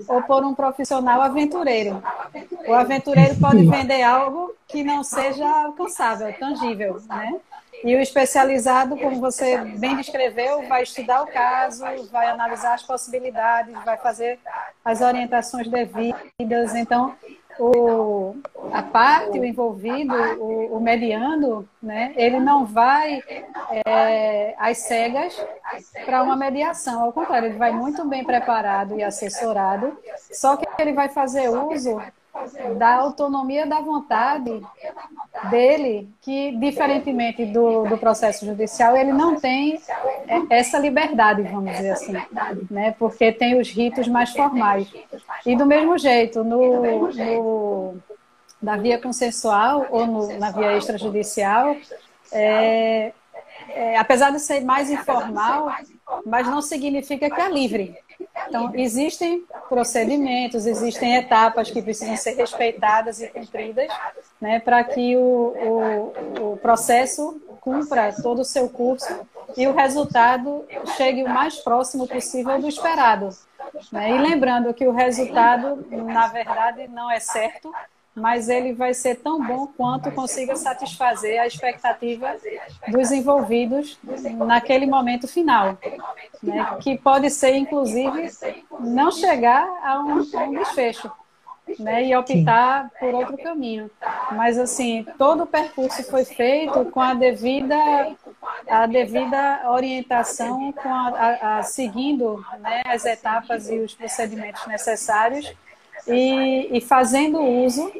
[0.07, 2.01] ou por um profissional aventureiro.
[2.67, 7.39] O aventureiro pode vender algo que não seja alcançável, tangível, né?
[7.83, 13.73] E o especializado, como você bem descreveu, vai estudar o caso, vai analisar as possibilidades,
[13.85, 14.39] vai fazer
[14.83, 16.75] as orientações devidas.
[16.75, 17.15] Então,
[17.59, 18.35] o,
[18.71, 23.21] a parte, o envolvido, o, o mediando, né, ele não vai
[23.85, 25.35] é, às cegas
[26.05, 27.03] para uma mediação.
[27.03, 29.97] Ao contrário, ele vai muito bem preparado e assessorado,
[30.31, 32.01] só que ele vai fazer uso
[32.77, 34.61] da autonomia da vontade
[35.49, 39.79] dele, que, diferentemente do, do processo judicial, ele não tem
[40.49, 42.13] essa liberdade, vamos dizer assim,
[42.69, 42.95] né?
[42.97, 44.91] porque tem os ritos mais formais.
[45.45, 47.97] E do mesmo jeito, no, no
[48.61, 51.75] na via consensual ou no, na via extrajudicial,
[52.31, 53.13] é,
[53.69, 55.73] é, apesar de ser mais informal,
[56.25, 57.95] mas não significa que é livre.
[58.47, 63.91] Então, existem procedimentos, existem etapas que precisam ser respeitadas e cumpridas
[64.39, 69.19] né, para que o, o, o processo cumpra todo o seu curso
[69.57, 73.29] e o resultado chegue o mais próximo possível do esperado.
[73.91, 74.11] Né?
[74.11, 77.71] E lembrando que o resultado, na verdade, não é certo,
[78.19, 82.35] mas ele vai ser tão bom quanto consiga satisfazer a expectativa
[82.87, 83.99] dos envolvidos
[84.37, 85.77] naquele momento final,
[86.43, 86.77] né?
[86.81, 88.29] que pode ser, inclusive,
[88.79, 91.11] não chegar a um, a um desfecho.
[91.77, 93.91] Né, e optar por outro caminho.
[94.31, 97.75] Mas assim, todo o percurso foi feito com a devida,
[98.67, 105.55] a devida orientação, com a, a, a seguindo né, as etapas e os procedimentos necessários
[106.13, 107.91] e, e fazendo uso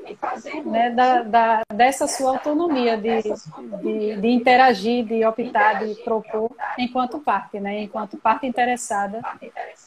[0.66, 7.20] né, da, da, dessa sua autonomia de, de, de, interagir, de optar, de propor enquanto
[7.20, 9.22] parte, né, enquanto parte interessada,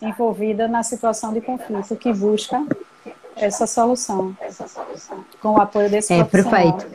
[0.00, 2.64] envolvida na situação de conflito que busca
[3.36, 4.36] essa solução,
[5.40, 6.86] com o apoio desse É, perfeito.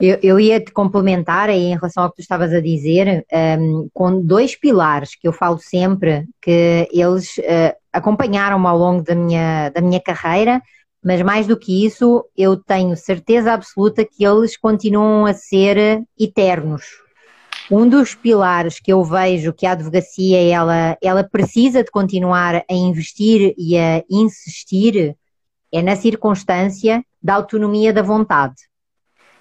[0.00, 3.24] Eu, eu, ia te complementar aí em relação ao que tu estavas a dizer,
[3.60, 9.14] um, com dois pilares que eu falo sempre, que eles uh, acompanharam-me ao longo da
[9.14, 10.62] minha, da minha carreira,
[11.04, 16.84] mas mais do que isso, eu tenho certeza absoluta que eles continuam a ser eternos.
[17.70, 22.74] Um dos pilares que eu vejo que a advocacia ela, ela precisa de continuar a
[22.74, 25.16] investir e a insistir
[25.72, 28.68] é na circunstância da autonomia da vontade.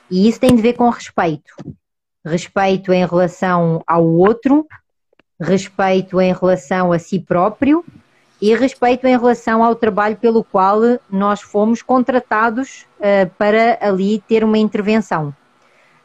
[0.10, 1.54] E isso tem de ver com respeito.
[2.26, 4.66] Respeito em relação ao outro,
[5.40, 7.84] respeito em relação a si próprio
[8.42, 14.44] e respeito em relação ao trabalho pelo qual nós fomos contratados uh, para ali ter
[14.44, 15.34] uma intervenção.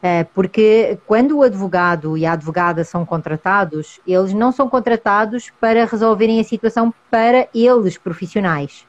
[0.02, 5.86] Uh, porque quando o advogado e a advogada são contratados, eles não são contratados para
[5.86, 8.86] resolverem a situação para eles profissionais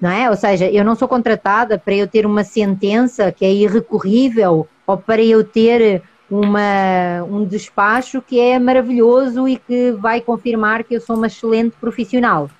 [0.00, 0.28] não é?
[0.28, 4.98] Ou seja, eu não sou contratada para eu ter uma sentença que é irrecorrível ou
[4.98, 11.00] para eu ter uma, um despacho que é maravilhoso e que vai confirmar que eu
[11.00, 12.50] sou uma excelente profissional.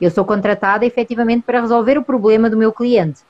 [0.00, 3.20] Eu sou contratada efetivamente para resolver o problema do meu cliente.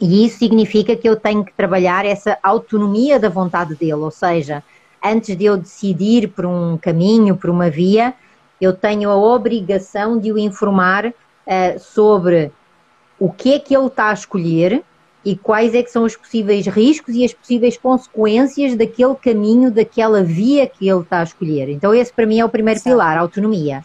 [0.00, 4.62] E isso significa que eu tenho que trabalhar essa autonomia da vontade dele, ou seja,
[5.04, 8.14] antes de eu decidir por um caminho, por uma via,
[8.60, 12.50] eu tenho a obrigação de o informar uh, sobre
[13.18, 14.82] o que é que ele está a escolher
[15.24, 20.22] e quais é que são os possíveis riscos e as possíveis consequências daquele caminho, daquela
[20.22, 21.68] via que ele está a escolher.
[21.68, 22.90] Então esse para mim é o primeiro Sim.
[22.90, 23.84] pilar, a autonomia.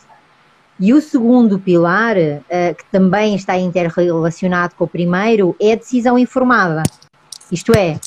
[0.80, 6.18] E o segundo pilar, uh, que também está interrelacionado com o primeiro, é a decisão
[6.18, 6.84] informada.
[7.52, 8.00] Isto é,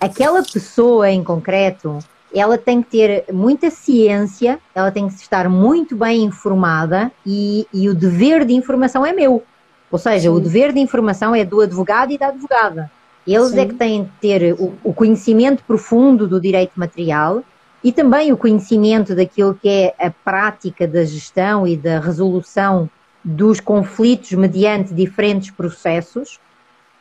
[0.00, 1.98] aquela pessoa em concreto,
[2.34, 7.88] ela tem que ter muita ciência, ela tem que estar muito bem informada e, e
[7.88, 9.42] o dever de informação é meu.
[9.90, 10.36] Ou seja, Sim.
[10.36, 12.90] o dever de informação é do advogado e da advogada.
[13.26, 13.60] Eles Sim.
[13.60, 17.42] é que têm de ter o, o, conhecimento profundo do direito material
[17.82, 22.88] e também o conhecimento daquilo que é a prática da gestão e da resolução
[23.24, 26.38] dos conflitos mediante diferentes processos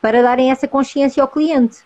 [0.01, 1.79] para darem essa consciência ao cliente.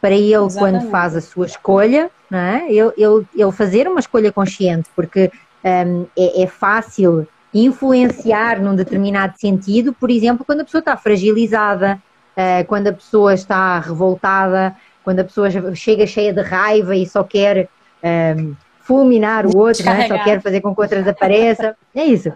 [0.00, 0.58] Para ele, Exatamente.
[0.58, 2.66] quando faz a sua escolha, não é?
[2.70, 5.30] ele, ele, ele fazer uma escolha consciente, porque
[5.64, 12.00] um, é, é fácil influenciar num determinado sentido, por exemplo, quando a pessoa está fragilizada,
[12.36, 17.24] eh, quando a pessoa está revoltada, quando a pessoa chega cheia de raiva e só
[17.24, 17.68] quer
[18.02, 20.08] ehm, fulminar o outro, né?
[20.08, 21.76] só quer fazer com que o outro desapareça.
[21.94, 22.32] É isso.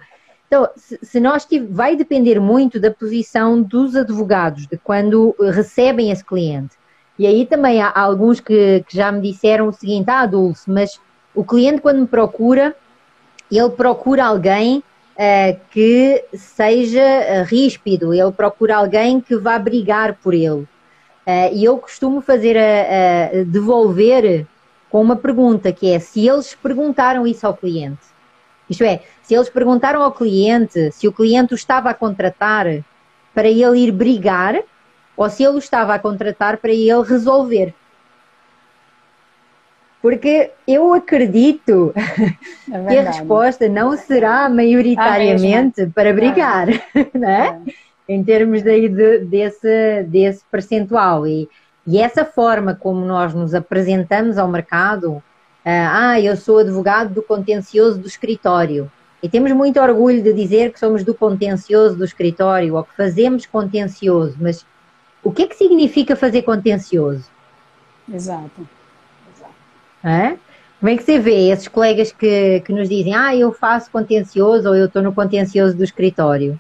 [0.47, 6.77] Então, se nós vai depender muito da posição dos advogados, de quando recebem esse cliente.
[7.19, 11.01] E aí também há alguns que, que já me disseram o seguinte: ah, Dulce, mas
[11.35, 12.77] o cliente quando me procura,
[13.51, 20.35] ele procura alguém uh, que seja uh, ríspido, ele procura alguém que vá brigar por
[20.35, 20.67] ele.
[21.27, 24.47] Uh, e eu costumo fazer a, a, devolver
[24.93, 28.03] com uma pergunta que é se eles perguntaram isso ao cliente.
[28.69, 32.67] Isto é, se eles perguntaram ao cliente se o cliente o estava a contratar
[33.35, 34.63] para ele ir brigar
[35.17, 37.73] ou se ele o estava a contratar para ele resolver.
[40.03, 41.95] Porque eu acredito
[42.71, 47.07] é que a resposta não será maioritariamente para brigar, é.
[47.17, 47.63] né?
[48.07, 48.13] É.
[48.13, 51.27] em termos daí de, desse, desse percentual.
[51.27, 51.49] E,
[51.87, 55.23] e essa forma como nós nos apresentamos ao mercado, uh,
[55.65, 58.91] ah, eu sou advogado do contencioso do escritório.
[59.23, 63.47] E temos muito orgulho de dizer que somos do contencioso do escritório ou que fazemos
[63.47, 64.67] contencioso, mas
[65.23, 67.31] o que é que significa fazer contencioso?
[68.13, 68.69] Exato.
[70.03, 70.37] É?
[70.81, 74.69] Como é que você vê esses colegas que, que nos dizem, ah, eu faço contencioso
[74.69, 76.59] ou eu estou no contencioso do escritório?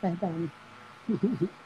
[0.00, 0.50] Verdade.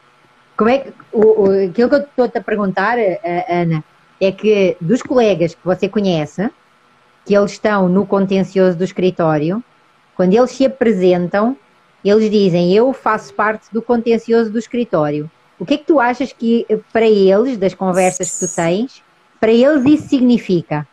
[0.57, 3.85] Como é que, o, o, aquilo que eu estou-te a perguntar, eh, Ana,
[4.21, 6.51] é que dos colegas que você conhece,
[7.25, 9.63] que eles estão no contencioso do escritório,
[10.15, 11.57] quando eles se apresentam,
[12.03, 15.31] eles dizem, eu faço parte do contencioso do escritório.
[15.59, 19.03] O que é que tu achas que para eles, das conversas que tu tens,
[19.41, 20.87] para eles isso significa?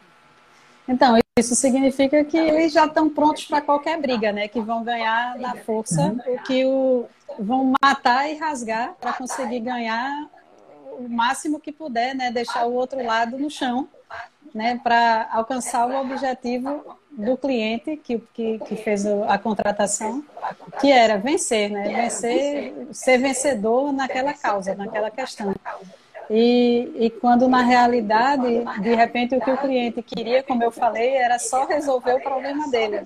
[0.88, 4.48] Então, isso significa que eles já estão prontos para qualquer briga, né?
[4.48, 6.38] Que vão ganhar na força uhum.
[6.46, 7.06] que o,
[7.40, 10.30] vão matar e rasgar para conseguir ganhar
[11.00, 12.32] o máximo que puder, né?
[12.32, 13.88] Deixar o outro lado no chão,
[14.54, 14.80] né?
[14.84, 20.24] Para alcançar o objetivo do cliente que, que, que, fez a contratação,
[20.82, 21.94] que era vencer, né?
[21.94, 25.56] Vencer, ser vencedor naquela causa, naquela questão.
[26.30, 31.16] E, e quando na realidade, de repente, o que o cliente queria, como eu falei,
[31.16, 33.02] era só resolver o problema dele.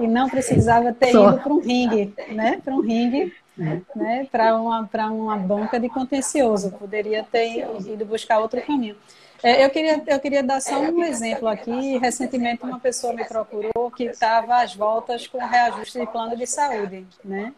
[0.00, 1.28] E não precisava ter só.
[1.28, 2.60] ido para um ringue, né?
[2.64, 8.60] Para um ringue né, para uma, uma banca de contencioso, poderia ter ido buscar outro
[8.62, 8.96] caminho.
[9.42, 11.98] É, eu, queria, eu queria dar só um exemplo aqui.
[11.98, 17.06] Recentemente, uma pessoa me procurou que estava às voltas com reajuste de plano de saúde,
[17.24, 17.52] né?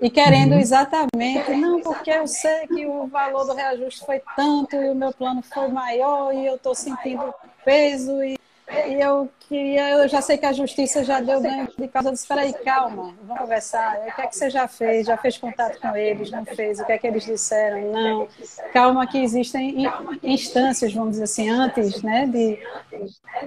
[0.00, 0.60] E querendo uhum.
[0.60, 5.12] exatamente, não, porque eu sei que o valor do reajuste foi tanto e o meu
[5.12, 8.38] plano foi maior e eu estou sentindo peso e
[8.68, 12.08] e eu queria, eu já sei que a justiça já deu ganho de causa.
[12.08, 13.98] Eu disse, aí, calma, vamos conversar.
[14.00, 15.06] O que é que você já fez?
[15.06, 16.30] Já fez contato com eles?
[16.30, 16.80] Não fez?
[16.80, 17.92] O que é que eles disseram?
[17.92, 18.28] Não.
[18.72, 19.86] Calma que existem
[20.22, 22.58] instâncias, vamos dizer assim, antes né, de,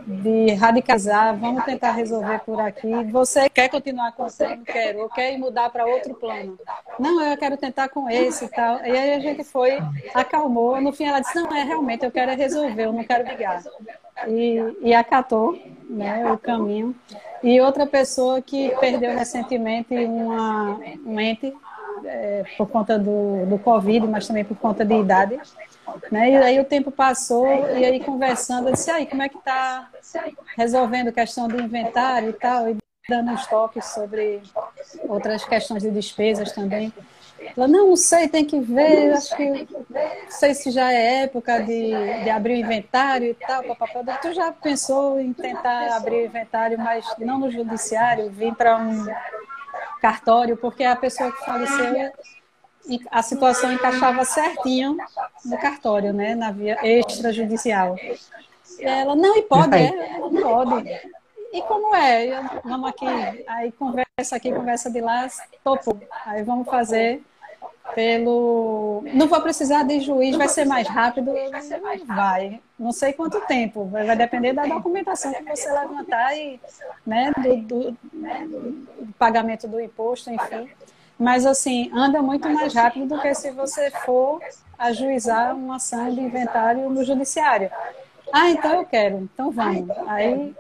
[0.08, 1.36] de radicalizar.
[1.38, 2.92] Vamos tentar resolver por aqui.
[3.12, 4.64] Você quer continuar com o plano?
[4.64, 5.00] Quero.
[5.00, 6.58] Ou quer mudar para outro plano?
[6.98, 8.78] Não, eu quero tentar com esse e tal.
[8.86, 9.80] E aí a gente foi,
[10.14, 10.80] acalmou.
[10.80, 13.62] No fim ela disse, não, é realmente, eu quero resolver, eu não quero brigar
[14.28, 15.58] e, e acatou
[15.90, 16.96] né, o caminho.
[17.42, 21.54] E outra pessoa que perdeu recentemente uma, um ente
[22.06, 25.40] é, por conta do, do Covid, mas também por conta de idade.
[26.12, 26.32] Né?
[26.32, 29.90] E aí o tempo passou e aí conversando, eu disse, aí, como é que está
[30.56, 34.42] resolvendo questão do inventário e tal, e dando uns toques sobre
[35.08, 36.94] outras questões de despesas também.
[37.56, 41.60] Ela, não, não sei, tem que ver, acho que não sei se já é época
[41.60, 44.18] de, de abrir o inventário e tal, papapá.
[44.22, 49.06] Tu já pensou em tentar abrir o inventário, mas não no judiciário, vir para um
[50.02, 52.12] cartório, porque a pessoa que faleceu
[53.12, 54.98] a situação encaixava certinho
[55.46, 57.96] no cartório, né, na via extrajudicial.
[58.80, 60.90] Ela, não, e pode, é, pode.
[61.52, 62.42] E como é?
[62.64, 63.06] Vamos aqui,
[63.48, 65.28] aí conversa aqui, conversa de lá,
[65.64, 66.00] topo.
[66.26, 67.22] Aí vamos fazer
[67.94, 69.04] pelo.
[69.14, 71.34] Não vou precisar de juiz, vai ser mais rápido?
[72.06, 72.60] Vai.
[72.78, 76.60] Não sei quanto tempo, vai depender da documentação que você levantar e
[77.06, 80.70] né, do, do, do pagamento do imposto, enfim.
[81.18, 84.40] Mas assim, anda muito mais rápido do que se você for
[84.78, 87.70] ajuizar uma ação de inventário no judiciário.
[88.32, 89.90] Ah, então eu quero, então vamos.
[90.08, 90.56] Aí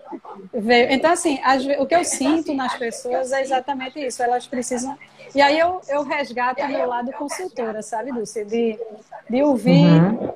[0.53, 0.91] veio.
[0.91, 1.39] Então, assim,
[1.79, 4.21] o que eu sinto nas pessoas é exatamente isso.
[4.23, 4.97] Elas precisam
[5.33, 8.43] e aí eu, eu resgato o meu lado consultora, sabe, Dulce?
[8.45, 8.79] De,
[9.29, 10.28] de ouvir, uhum.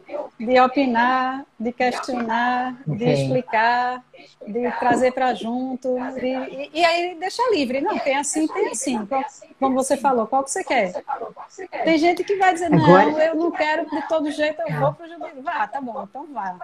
[0.46, 2.98] De opinar, de questionar, okay.
[2.98, 4.04] de explicar,
[4.46, 5.96] de trazer para junto.
[6.20, 7.82] De, e, e, aí deixa livre.
[7.82, 9.08] Não, tem assim, tem assim.
[9.60, 11.04] como você falou, qual que você quer?
[11.84, 15.08] Tem gente que vai dizer, não, eu não quero, de todo jeito eu vou para
[15.08, 15.41] o.
[15.41, 16.58] Vá, tá bom, então vá.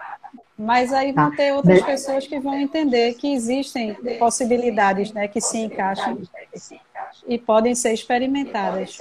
[0.58, 1.38] Mas aí vão tá.
[1.38, 6.22] ter outras pessoas que vão entender que existem possibilidades né, que se encaixam
[7.28, 9.00] e podem ser experimentadas.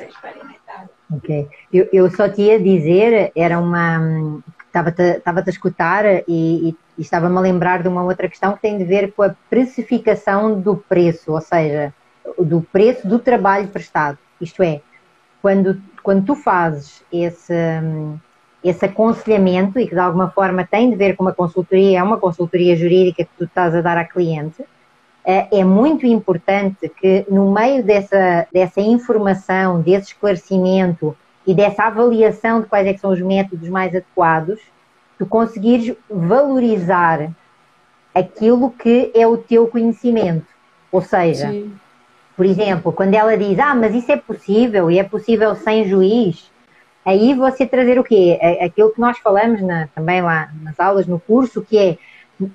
[1.11, 1.49] Ok.
[1.73, 4.43] Eu, eu só ia dizer, era uma.
[4.79, 8.63] Estava-te estava a escutar e, e, e estava-me a lembrar de uma outra questão que
[8.63, 11.93] tem a ver com a precificação do preço, ou seja,
[12.39, 14.19] do preço do trabalho prestado.
[14.41, 14.81] Isto é,
[15.43, 17.55] quando, quando tu fazes esse
[18.63, 22.19] esse aconselhamento e que de alguma forma tem de ver com uma consultoria, é uma
[22.19, 24.65] consultoria jurídica que tu estás a dar à cliente,
[25.25, 31.17] é, é muito importante que no meio dessa, dessa informação, desse esclarecimento
[31.49, 34.61] e dessa avaliação de quais é são os métodos mais adequados,
[35.19, 37.31] tu conseguires valorizar
[38.15, 40.47] aquilo que é o teu conhecimento.
[40.93, 41.73] Ou seja, Sim.
[42.37, 46.51] por exemplo, quando ela diz, ah, mas isso é possível e é possível sem juiz,
[47.03, 48.37] aí você trazer o quê?
[48.43, 51.97] É aquilo que nós falamos na, também lá nas aulas, no curso, que é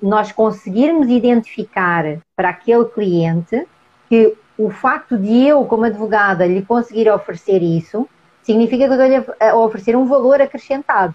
[0.00, 3.66] nós conseguirmos identificar para aquele cliente
[4.08, 8.08] que o facto de eu, como advogada, lhe conseguir oferecer isso,
[8.44, 11.14] significa que eu estou-lhe a oferecer um valor acrescentado.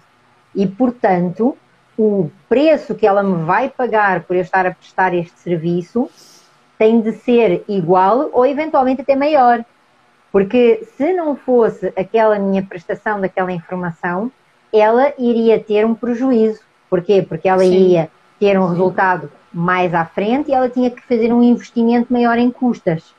[0.54, 1.56] E, portanto,
[1.96, 6.10] o preço que ela me vai pagar por eu estar a prestar este serviço
[6.76, 9.64] tem de ser igual ou eventualmente até maior.
[10.32, 14.30] Porque se não fosse aquela minha prestação daquela informação,
[14.72, 16.60] ela iria ter um prejuízo.
[16.88, 17.22] Porquê?
[17.22, 17.72] Porque ela Sim.
[17.72, 22.38] iria ter um resultado mais à frente e ela tinha que fazer um investimento maior
[22.38, 23.14] em custas.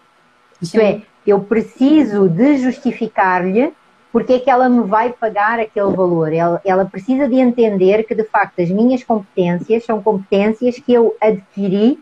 [0.62, 0.86] Isto Sim.
[0.86, 3.74] é, eu preciso de justificar-lhe
[4.12, 6.34] porque é que ela me vai pagar aquele valor.
[6.34, 11.16] Ela, ela precisa de entender que, de facto, as minhas competências são competências que eu
[11.22, 12.00] adquiri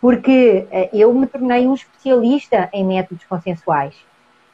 [0.00, 3.94] porque eh, eu me tornei um especialista em métodos consensuais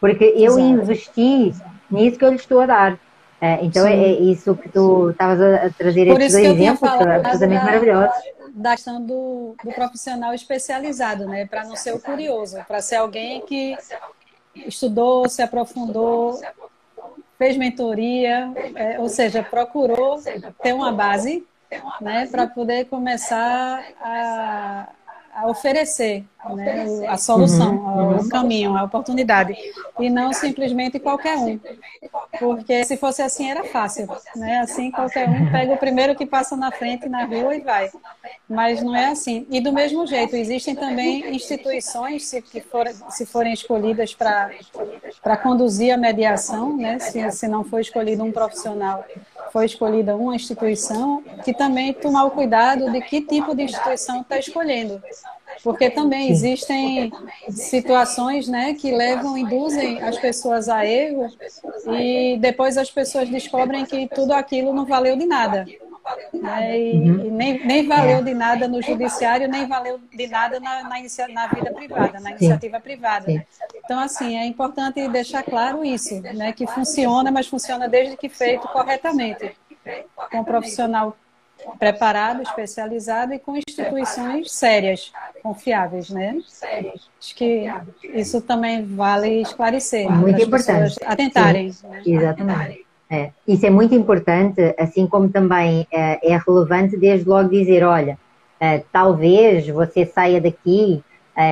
[0.00, 0.60] porque eu Exato.
[0.60, 1.54] investi
[1.90, 2.98] nisso que eu lhe estou a dar.
[3.40, 7.64] É, então é, é, isso que tu estavas a, trazer Por esses dois exemplos, absolutamente
[7.64, 8.16] maravilhosos.
[8.52, 11.46] da questão do, do profissional especializado, né?
[11.46, 13.76] Para não ser o curioso, para ser alguém que
[14.54, 16.38] estudou, se aprofundou,
[17.40, 20.20] fez mentoria, é, ou seja, procurou
[20.62, 21.42] ter uma base
[21.98, 24.90] né, para poder começar a,
[25.40, 26.24] a oferecer
[26.54, 29.56] né, a solução, uhum, o caminho, a oportunidade,
[29.98, 31.58] e não simplesmente qualquer um.
[32.38, 34.60] Porque se fosse assim era fácil, né?
[34.60, 37.90] Assim qualquer um pega o primeiro que passa na frente na rua e vai.
[38.48, 39.46] Mas não é assim.
[39.50, 45.92] E do mesmo jeito, existem também instituições se, que for, se forem escolhidas para conduzir
[45.92, 46.98] a mediação, né?
[46.98, 49.04] Se, se não for escolhido um profissional,
[49.52, 54.38] foi escolhida uma instituição, que também tomar o cuidado de que tipo de instituição está
[54.38, 55.02] escolhendo
[55.62, 57.12] porque também existem
[57.50, 61.28] situações né, que levam, induzem as pessoas a erro
[61.98, 65.66] e depois as pessoas descobrem que tudo aquilo não valeu de nada.
[66.32, 66.78] Né?
[66.78, 67.26] E, uhum.
[67.26, 68.22] e nem, nem valeu é.
[68.22, 72.30] de nada no judiciário, nem valeu de nada na, na, inicia, na vida privada, na
[72.30, 73.46] iniciativa privada.
[73.90, 76.52] Então, assim, é importante deixar claro isso, né?
[76.52, 79.50] que funciona, mas funciona desde que feito corretamente,
[80.30, 81.16] com um profissional
[81.76, 85.10] preparado, especializado e com instituições sérias,
[85.42, 86.38] confiáveis, né?
[87.18, 87.64] Acho que
[88.14, 90.08] isso também vale esclarecer.
[90.08, 90.94] Muito importante.
[91.04, 91.72] Atentarem.
[91.72, 92.86] Sim, exatamente.
[93.10, 93.32] É.
[93.44, 98.16] Isso é muito importante, assim como também é, é relevante desde logo dizer, olha,
[98.60, 101.02] é, talvez você saia daqui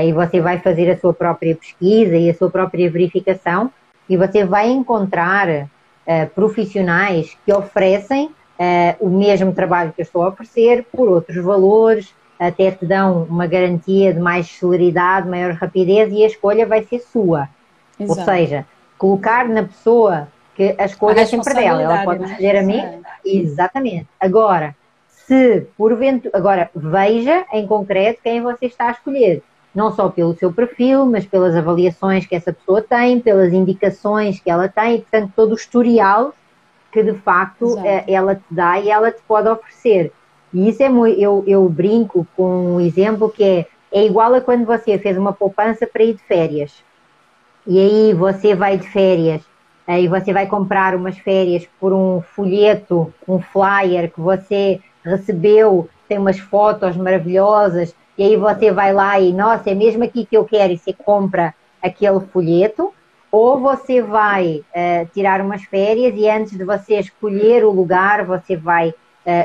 [0.04, 3.70] e você vai fazer a sua própria pesquisa e a sua própria verificação
[4.08, 5.68] e você vai encontrar
[6.06, 11.42] é, profissionais que oferecem uh, o mesmo trabalho que eu estou a oferecer por outros
[11.44, 16.82] valores, até te dão uma garantia de mais celeridade, maior rapidez e a escolha vai
[16.84, 17.48] ser sua.
[17.98, 18.20] Exato.
[18.20, 18.66] Ou seja,
[18.96, 22.28] colocar na pessoa que a escolha a é sempre dela, ela pode né?
[22.28, 22.78] escolher a mim.
[22.78, 23.00] É.
[23.24, 24.06] Exatamente.
[24.20, 24.74] Agora,
[25.08, 29.42] se porventura, agora veja em concreto quem você está a escolher.
[29.74, 34.50] Não só pelo seu perfil, mas pelas avaliações que essa pessoa tem, pelas indicações que
[34.50, 36.34] ela tem, portanto, todo o historial
[36.90, 37.86] que de facto Exato.
[37.86, 40.12] Eh, ela te dá e ela te pode oferecer.
[40.52, 44.40] E isso é muito, eu, eu brinco com um exemplo que é, é igual a
[44.40, 46.82] quando você fez uma poupança para ir de férias.
[47.66, 49.42] E aí você vai de férias
[49.86, 56.18] e você vai comprar umas férias por um folheto, um flyer que você recebeu, tem
[56.18, 60.44] umas fotos maravilhosas, e aí você vai lá e, nossa, é mesmo aqui que eu
[60.44, 62.92] quero, e você compra aquele folheto,
[63.30, 68.56] ou você vai uh, tirar umas férias e antes de você escolher o lugar, você
[68.56, 68.94] vai uh,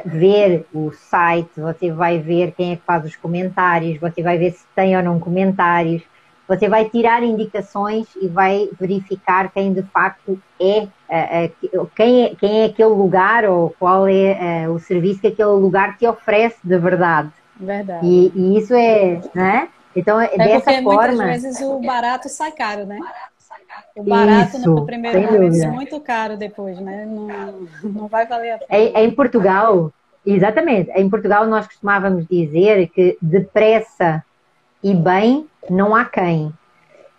[0.05, 4.53] ver o site, você vai ver quem é que faz os comentários, você vai ver
[4.53, 6.01] se tem ou não comentários,
[6.47, 10.87] você vai tirar indicações e vai verificar quem de facto é,
[11.75, 15.95] uh, quem, é quem é aquele lugar ou qual é o serviço que aquele lugar
[15.95, 17.42] te oferece de verdade.
[17.63, 18.05] Verdade.
[18.05, 19.69] E, e isso é, né?
[19.95, 21.23] Então, é, dessa porque forma.
[21.23, 22.99] Muitas vezes o barato sai caro, né?
[23.95, 27.05] O barato Isso, no primeiro momento é muito caro depois, né?
[27.05, 28.67] Não, não vai valer a pena.
[28.69, 29.91] É, é em Portugal,
[30.25, 34.23] exatamente, em Portugal nós costumávamos dizer que depressa
[34.83, 36.51] e bem não há quem.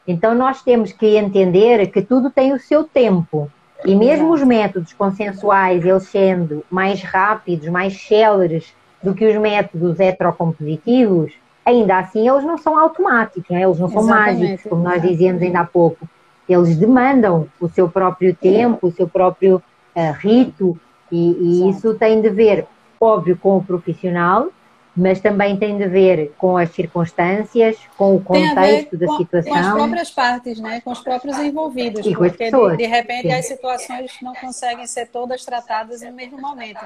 [0.07, 3.51] Então nós temos que entender que tudo tem o seu tempo.
[3.85, 8.75] E mesmo os métodos consensuais, eles sendo mais rápidos, mais céleres
[9.05, 11.33] do que os métodos heterocompositivos,
[11.65, 13.63] ainda assim eles não são automáticos, né?
[13.63, 14.41] eles não são Exatamente.
[14.41, 16.09] mágicos, como nós dizíamos ainda há pouco.
[16.49, 19.63] Eles demandam o seu próprio tempo, o seu próprio
[19.95, 20.79] uh, rito,
[21.13, 22.67] e, e isso tem de ver,
[23.01, 24.49] óbvio, com o profissional,
[24.97, 29.53] mas também tem de ver com as circunstâncias, com o contexto da com, situação.
[29.53, 30.81] Com as próprias partes, né?
[30.81, 33.33] com os próprios envolvidos, e porque de, de, repente Sim.
[33.33, 36.85] as situações não conseguem ser todas tratadas no mesmo momento.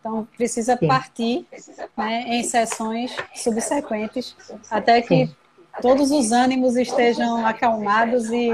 [0.00, 1.46] Então, precisa partir
[1.96, 4.34] né, em sessões subsequentes
[4.70, 5.34] até que Sim
[5.80, 8.50] todos os ânimos estejam acalmados e,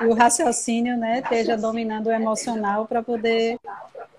[0.00, 3.58] e o raciocínio né, esteja dominando o emocional para poder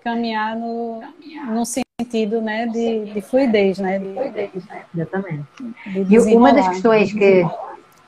[0.02, 1.02] caminhar no,
[1.48, 3.98] no sentido né, de, de fluidez, né?
[3.98, 4.50] De,
[4.94, 5.44] Exatamente.
[5.86, 7.44] De e uma das questões que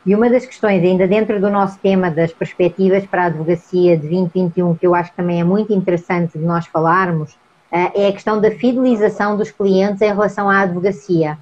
[0.07, 4.09] e uma das questões, ainda dentro do nosso tema das perspectivas para a advocacia de
[4.09, 7.37] 2021, que eu acho que também é muito interessante de nós falarmos,
[7.71, 11.39] é a questão da fidelização dos clientes em relação à advocacia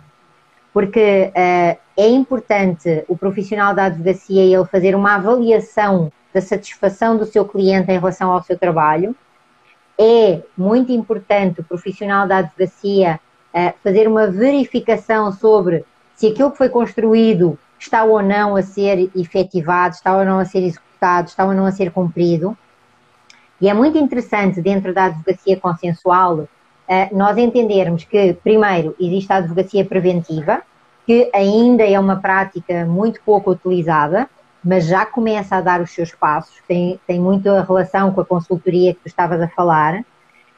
[0.76, 7.24] porque uh, é importante o profissional da advocacia ele fazer uma avaliação da satisfação do
[7.24, 9.16] seu cliente em relação ao seu trabalho.
[9.98, 13.18] É muito importante o profissional da advocacia
[13.54, 15.82] uh, fazer uma verificação sobre
[16.14, 20.44] se aquilo que foi construído está ou não a ser efetivado, está ou não a
[20.44, 22.54] ser executado, está ou não a ser cumprido.
[23.60, 26.48] E é muito interessante dentro da advocacia consensual
[27.12, 30.62] nós entendermos que, primeiro, existe a advocacia preventiva,
[31.04, 34.28] que ainda é uma prática muito pouco utilizada,
[34.62, 38.24] mas já começa a dar os seus passos, tem, tem muito a relação com a
[38.24, 40.04] consultoria que tu estavas a falar,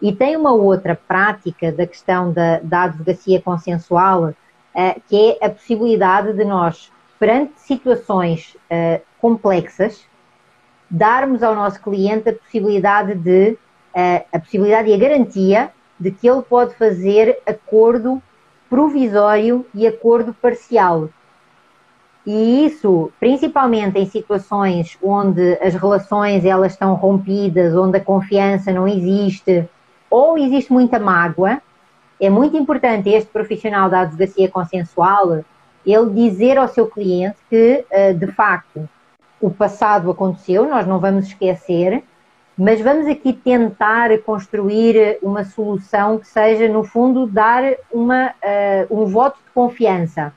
[0.00, 5.50] e tem uma outra prática da questão da, da advocacia consensual, uh, que é a
[5.50, 10.06] possibilidade de nós, perante situações uh, complexas,
[10.90, 13.50] darmos ao nosso cliente a possibilidade de,
[13.94, 18.22] uh, a possibilidade e a garantia de que ele pode fazer acordo
[18.70, 21.08] provisório e acordo parcial.
[22.26, 28.86] E isso, principalmente em situações onde as relações elas estão rompidas, onde a confiança não
[28.86, 29.66] existe,
[30.10, 31.60] ou existe muita mágoa,
[32.20, 35.44] é muito importante este profissional da advocacia consensual
[35.86, 38.88] ele dizer ao seu cliente que, eh, de facto,
[39.40, 42.02] o passado aconteceu, nós não vamos esquecer,
[42.56, 47.62] mas vamos aqui tentar construir uma solução que seja, no fundo, dar
[47.92, 50.32] uma, uh, um voto de confiança.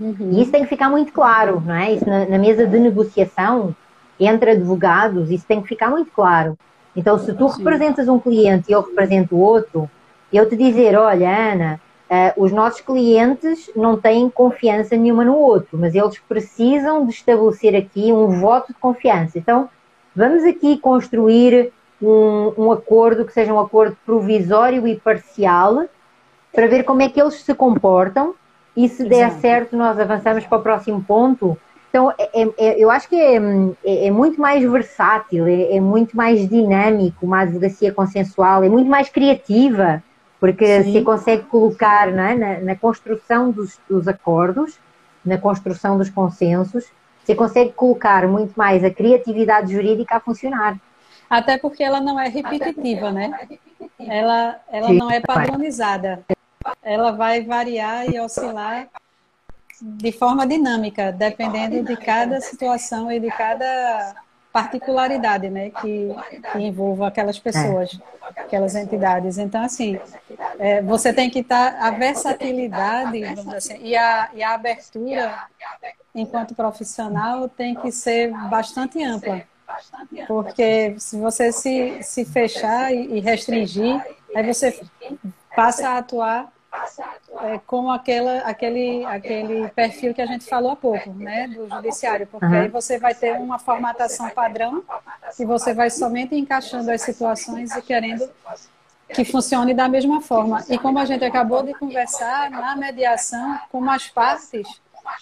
[0.00, 0.30] Uhum.
[0.32, 1.92] E isso tem que ficar muito claro, não é?
[1.92, 3.76] Isso na, na, mesa de negociação
[4.18, 6.56] entre advogados, isso tem que ficar muito claro.
[6.96, 9.88] Então, se tu representas um cliente e eu represento outro,
[10.32, 11.80] eu te dizer, olha, Ana,
[12.10, 17.76] uh, os nossos clientes não têm confiança nenhuma no outro, mas eles precisam de estabelecer
[17.76, 19.38] aqui um voto de confiança.
[19.38, 19.68] Então,
[20.14, 25.84] vamos aqui construir um, um, acordo que seja um acordo provisório e parcial
[26.52, 28.34] para ver como é que eles se comportam
[28.76, 29.40] e se der Exato.
[29.40, 31.56] certo nós avançamos para o próximo ponto.
[31.90, 33.36] Então, é, é, é eu acho que é,
[33.84, 38.88] é, é muito mais versátil, é, é, muito mais dinâmico uma advocacia consensual, é muito
[38.88, 40.02] mais criativa,
[40.40, 40.92] porque Sim.
[40.92, 44.78] se consegue colocar na, na, construção dos, dos acordos,
[45.22, 46.86] na construção dos consensos,
[47.22, 50.80] você consegue colocar muito mais a criatividade jurídica a funcionar.
[51.28, 53.30] Até porque ela não é repetitiva, né?
[53.98, 56.24] Ela, ela Sim, não é padronizada.
[56.82, 58.88] Ela vai variar e oscilar
[59.80, 64.14] de forma dinâmica, dependendo de cada situação e de cada
[64.52, 66.14] particularidade, né, que,
[66.52, 67.98] que envolva aquelas pessoas,
[68.36, 69.38] aquelas entidades.
[69.38, 69.98] Então, assim,
[70.58, 73.24] é, você tem que estar tá, a versatilidade,
[73.54, 75.46] assim, e a, e a abertura
[76.14, 79.42] enquanto profissional tem que ser bastante ampla.
[80.26, 84.80] Porque se você se, se fechar e restringir, aí você
[85.54, 86.52] passa a atuar
[87.42, 92.26] é, como aquela, aquele, aquele perfil que a gente falou há pouco, né, do judiciário,
[92.26, 92.60] porque uhum.
[92.60, 94.82] aí você vai ter uma formatação padrão
[95.38, 98.30] e você vai somente encaixando as situações e querendo
[99.12, 100.64] que funcione da mesma forma.
[100.68, 104.80] E como a gente acabou de conversar, na mediação, como as partes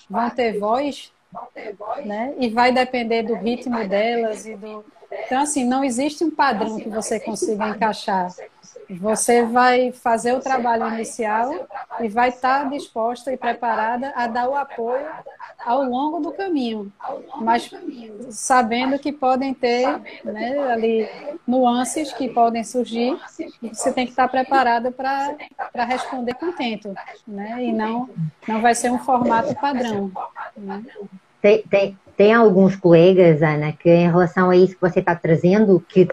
[0.08, 1.12] vão ter voz,
[2.04, 2.34] né?
[2.38, 4.84] E vai depender do ritmo delas e do.
[5.10, 8.30] Então, assim, não existe um padrão que você consiga encaixar.
[8.90, 11.66] Você vai fazer o trabalho inicial
[12.00, 15.06] e vai estar disposta e preparada a dar o apoio
[15.64, 16.90] ao longo do caminho,
[17.40, 17.70] mas
[18.30, 19.86] sabendo que podem ter
[20.24, 21.08] né, ali
[21.46, 23.18] nuances que podem surgir,
[23.62, 26.94] você tem que estar preparada para responder contento,
[27.26, 27.64] né?
[27.64, 28.08] E não,
[28.46, 30.10] não vai ser um formato padrão.
[30.56, 30.82] Né?
[31.42, 35.78] Tem, tem, tem alguns colegas, Ana, que em relação a isso que você está trazendo,
[35.88, 36.08] que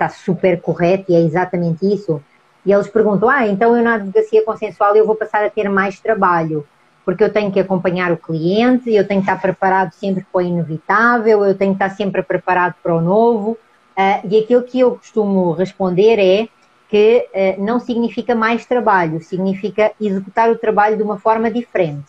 [0.00, 2.22] está super correto e é exatamente isso.
[2.64, 6.00] E eles perguntam: ah, então eu na advocacia consensual eu vou passar a ter mais
[6.00, 6.66] trabalho,
[7.04, 10.42] porque eu tenho que acompanhar o cliente, eu tenho que estar preparado sempre para o
[10.42, 13.58] inevitável, eu tenho que estar sempre preparado para o novo.
[13.96, 16.48] Uh, e aquilo que eu costumo responder é
[16.88, 22.08] que uh, não significa mais trabalho, significa executar o trabalho de uma forma diferente.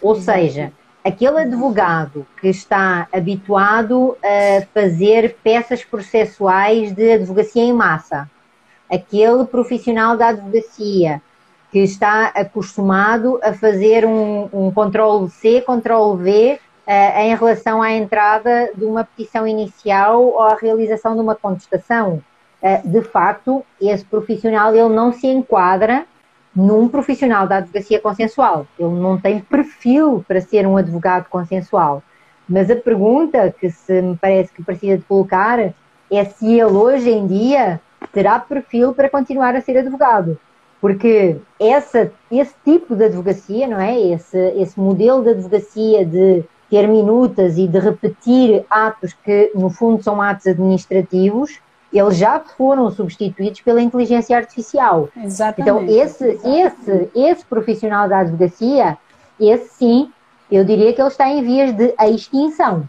[0.00, 0.72] Ou seja,
[1.04, 8.28] aquele advogado que está habituado a fazer peças processuais de advocacia em massa,
[8.90, 11.22] aquele profissional da advocacia
[11.70, 17.92] que está acostumado a fazer um, um controle C, controle V uh, em relação à
[17.92, 22.22] entrada de uma petição inicial ou à realização de uma contestação.
[22.62, 26.06] Uh, de facto, esse profissional ele não se enquadra
[26.54, 28.66] num profissional da advocacia consensual.
[28.78, 32.02] Ele não tem perfil para ser um advogado consensual.
[32.48, 37.10] Mas a pergunta que se me parece que precisa de colocar é se ele hoje
[37.10, 37.80] em dia
[38.12, 40.38] terá perfil para continuar a ser advogado.
[40.80, 43.98] Porque essa, esse tipo de advocacia, não é?
[44.00, 50.02] Esse, esse modelo de advocacia de ter minutas e de repetir atos que, no fundo,
[50.02, 51.60] são atos administrativos,
[51.92, 55.08] eles já foram substituídos pela inteligência artificial.
[55.16, 55.60] Exatamente.
[55.60, 58.98] Então, esse, esse, esse profissional da advocacia,
[59.40, 60.12] esse sim,
[60.50, 62.88] eu diria que ele está em vias de extinção.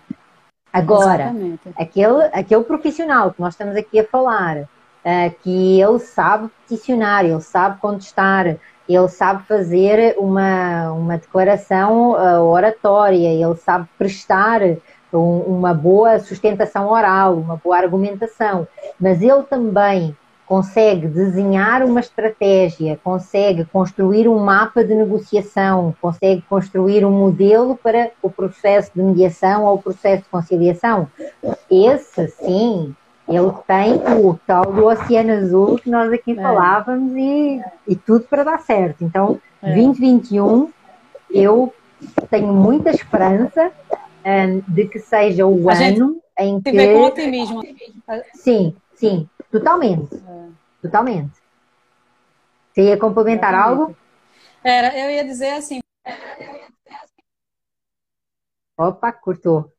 [0.72, 1.34] Agora,
[1.76, 7.42] aquele, aquele profissional que nós estamos aqui a falar, uh, que ele sabe peticionar, ele
[7.42, 14.62] sabe contestar, ele sabe fazer uma, uma declaração uh, oratória, ele sabe prestar
[15.18, 18.68] uma boa sustentação oral, uma boa argumentação,
[19.00, 20.16] mas ele também
[20.50, 28.10] consegue desenhar uma estratégia, consegue construir um mapa de negociação, consegue construir um modelo para
[28.20, 31.08] o processo de mediação ou o processo de conciliação.
[31.70, 32.96] Esse, sim,
[33.28, 33.94] ele tem
[34.26, 36.42] o tal do oceano azul que nós aqui é.
[36.42, 39.04] falávamos e, e tudo para dar certo.
[39.04, 39.72] Então, é.
[39.76, 40.72] 2021,
[41.30, 41.72] eu
[42.32, 43.72] tenho muita esperança
[44.68, 46.72] de que seja o A ano em que.
[46.72, 47.62] com otimismo.
[48.34, 50.16] Sim, sim, totalmente.
[50.16, 50.50] É.
[50.82, 51.40] Totalmente.
[52.72, 53.96] Você ia complementar algo?
[54.64, 55.80] Era, eu ia dizer assim.
[58.78, 59.72] Opa, cortou.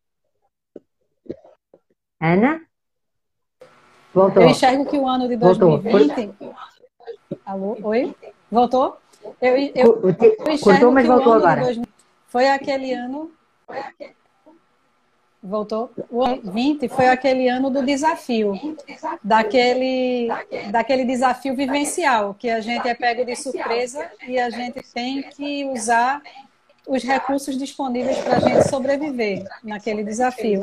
[2.21, 2.61] Ana?
[4.13, 4.43] Voltou.
[4.43, 6.27] Eu enxergo que o ano de 2020.
[6.27, 6.55] Voltou.
[7.47, 7.79] Alô?
[7.83, 8.15] Oi?
[8.51, 8.99] Voltou?
[9.41, 11.63] Eu, eu, eu Cortou, mas voltou agora.
[11.63, 11.87] 2000...
[12.27, 13.31] Foi aquele ano.
[15.43, 15.91] Voltou.
[16.11, 18.53] O ano 20 foi aquele ano do desafio,
[19.25, 20.29] daquele,
[20.71, 25.65] daquele desafio vivencial, que a gente é pego de surpresa e a gente tem que
[25.65, 26.21] usar
[26.87, 30.61] os recursos disponíveis para a gente sobreviver naquele desafio.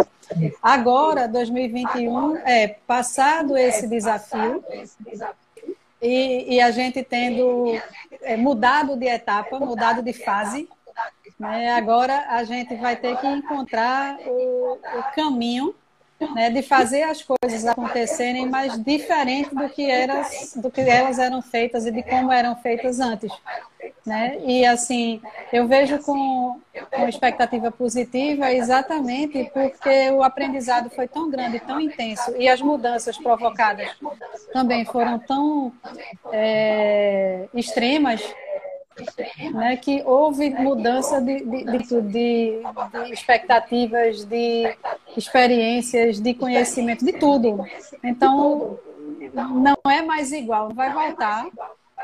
[0.61, 4.63] Agora, 2021, é passado esse desafio
[6.01, 7.81] e, e a gente tendo
[8.21, 10.69] é, mudado de etapa, mudado de fase,
[11.39, 11.73] né?
[11.73, 15.75] Agora a gente vai ter que encontrar o, o caminho
[16.33, 21.41] né, de fazer as coisas acontecerem mais diferente do que, eras, do que elas eram
[21.41, 23.31] feitas e de como eram feitas antes.
[24.05, 24.37] Né?
[24.45, 25.21] E assim,
[25.51, 26.59] eu vejo com,
[26.91, 33.17] com expectativa positiva exatamente porque o aprendizado foi tão grande, tão intenso, e as mudanças
[33.17, 33.89] provocadas
[34.51, 35.71] também foram tão
[36.31, 38.21] é, extremas
[39.53, 42.61] né, que houve mudança de, de, de, de,
[43.11, 44.75] expectativas, de
[45.15, 47.65] experiências, de conhecimento, de tudo.
[48.03, 48.79] Então,
[49.33, 51.47] não é mais igual, vai voltar,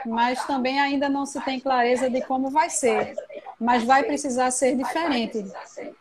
[0.06, 3.16] mas também ainda não se tem clareza de como vai ser.
[3.60, 5.46] Mas vai precisar ser diferente.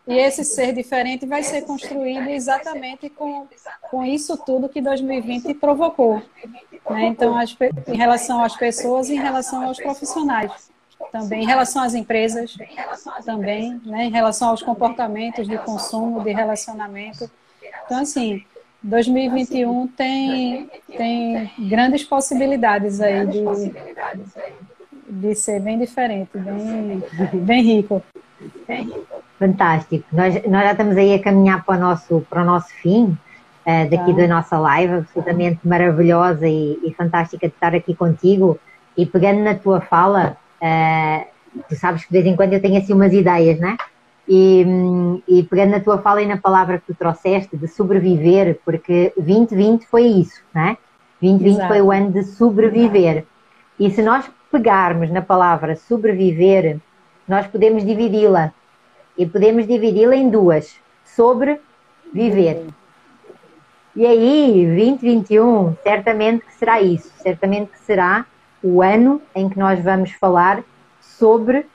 [0.07, 3.47] E esse ser diferente vai ser construído exatamente com,
[3.89, 6.21] com isso tudo que 2020 provocou.
[6.91, 7.07] Né?
[7.07, 10.72] Então, as, em relação às pessoas e em relação aos profissionais
[11.11, 12.57] também em relação às empresas,
[13.25, 17.31] também, né, em relação aos comportamentos de consumo, de relacionamento.
[17.85, 18.45] Então, assim,
[18.83, 23.45] 2021 tem, tem grandes possibilidades aí de,
[25.09, 28.03] de ser bem diferente, bem, bem rico.
[29.39, 30.05] Fantástico.
[30.13, 33.17] Nós, nós já estamos aí a caminhar para o nosso, para o nosso fim.
[33.65, 34.23] Uh, daqui tá.
[34.23, 38.59] da nossa live, absolutamente maravilhosa e, e fantástica de estar aqui contigo.
[38.97, 41.27] E pegando na tua fala, Uh,
[41.69, 43.77] tu sabes que de vez em quando eu tenho assim umas ideias, né?
[44.29, 44.65] E,
[45.27, 49.85] e pegando na tua fala e na palavra que tu trouxeste de sobreviver, porque 2020
[49.87, 50.79] foi isso, né?
[51.21, 51.69] 2020 Exato.
[51.69, 53.25] foi o ano de sobreviver.
[53.79, 56.79] E se nós pegarmos na palavra sobreviver,
[57.27, 58.53] nós podemos dividi-la.
[59.19, 62.67] E podemos dividi-la em duas: sobreviver.
[63.95, 67.13] E aí, 2021, certamente que será isso.
[67.19, 68.25] Certamente que será
[68.63, 70.63] o ano em que nós vamos falar
[71.01, 71.67] sobre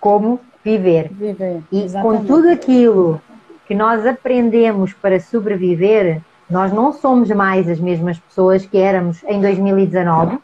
[0.00, 1.10] como viver.
[1.12, 3.20] viver e com tudo aquilo
[3.66, 9.40] que nós aprendemos para sobreviver, nós não somos mais as mesmas pessoas que éramos em
[9.40, 10.38] 2019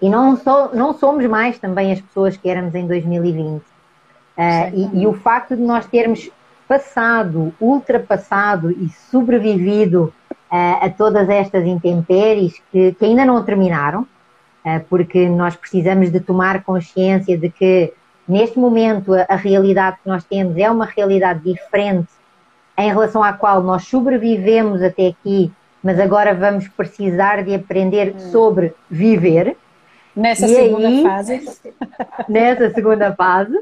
[0.00, 3.62] e não, so, não somos mais também as pessoas que éramos em 2020.
[3.62, 3.62] Uh,
[4.36, 6.30] eh, e, e, o facto de nós termos
[6.68, 10.12] passado, ultrapassado e sobrevivido
[10.52, 14.06] uh, a todas estas intempéries que, que ainda não terminaram,
[14.88, 17.92] porque nós precisamos de tomar consciência de que
[18.26, 22.08] neste momento a, realidade que nós temos é uma realidade diferente
[22.76, 25.52] em relação à qual nós sobrevivemos até aqui,
[25.82, 28.18] mas agora vamos precisar de aprender hum.
[28.30, 29.56] sobre viver.
[30.16, 31.60] Nessa e segunda aí, fase.
[32.28, 33.58] Nessa segunda fase.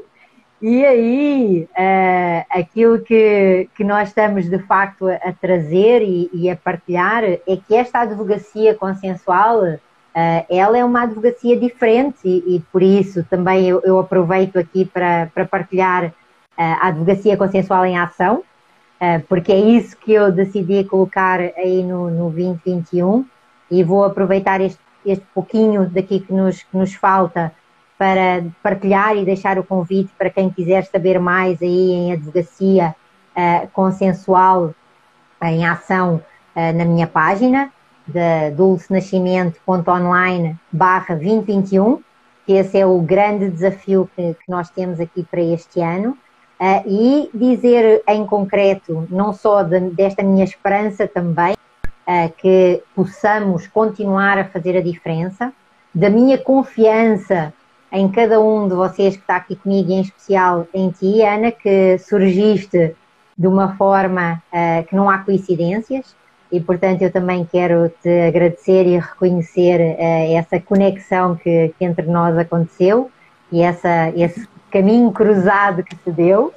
[0.61, 6.49] E aí, uh, aquilo que, que nós estamos de facto a, a trazer e, e,
[6.49, 9.77] a partilhar é que esta advocacia consensual
[10.13, 14.85] Uh, ela é uma advocacia diferente e, e por isso também eu, eu aproveito aqui
[14.85, 16.11] para, para partilhar uh,
[16.55, 18.43] a advocacia consensual em ação,
[19.01, 23.25] uh, porque é isso que eu decidi colocar aí no, no 2021
[23.71, 27.51] e vou aproveitar este, este pouquinho daqui que nos, que nos falta
[27.97, 32.93] para partilhar e deixar o convite para quem quiser saber mais aí em advocacia
[33.71, 34.75] consensual
[35.41, 36.21] em ação
[36.55, 37.71] na minha página
[38.07, 42.01] da dulcenascimento.online barra 2021,
[42.45, 46.17] que esse é o grande desafio que, que nós temos aqui para este ano.
[46.59, 51.55] Uh, e dizer em concreto, não só de, desta minha esperança também,
[52.07, 55.51] uh, que possamos continuar a fazer a diferença,
[55.93, 57.53] da minha confiança
[57.91, 61.51] em cada um de vocês que está aqui comigo, e em especial em ti, Ana,
[61.51, 62.95] que surgiste
[63.37, 66.15] de uma forma uh, que não há coincidências
[66.53, 72.05] e, portanto, eu também quero te agradecer e reconhecer uh, essa conexão que, que, entre
[72.05, 73.09] nós aconteceu
[73.51, 76.53] e essa, esse caminho cruzado que se deu.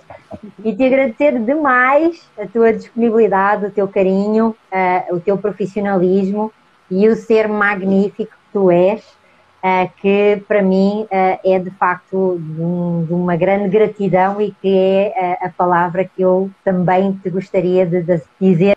[0.63, 6.53] E te agradecer demais a tua disponibilidade, o teu carinho, uh, o teu profissionalismo
[6.91, 12.61] e o ser magnífico que tu és, uh, que para mim é de facto de,
[12.61, 17.87] um, de, uma grande gratidão e que é a palavra que eu também te gostaria
[17.87, 18.77] de, de dizer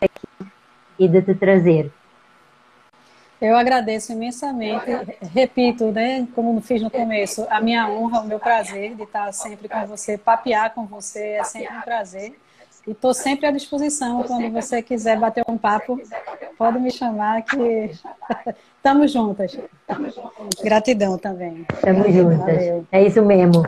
[0.99, 1.91] e de te trazer.
[3.41, 4.85] Eu agradeço imensamente,
[5.33, 9.69] repito, né, como fiz no começo, a minha honra, o meu prazer de estar sempre
[9.69, 12.35] com você, papear com você é sempre um prazer.
[12.85, 16.01] E estou sempre à disposição quando você quiser bater um papo,
[16.57, 17.91] pode me chamar que
[18.75, 19.57] estamos juntas.
[20.61, 21.65] Gratidão também.
[21.73, 22.39] Estamos juntas.
[22.39, 22.87] Valeu.
[22.91, 23.65] É isso mesmo.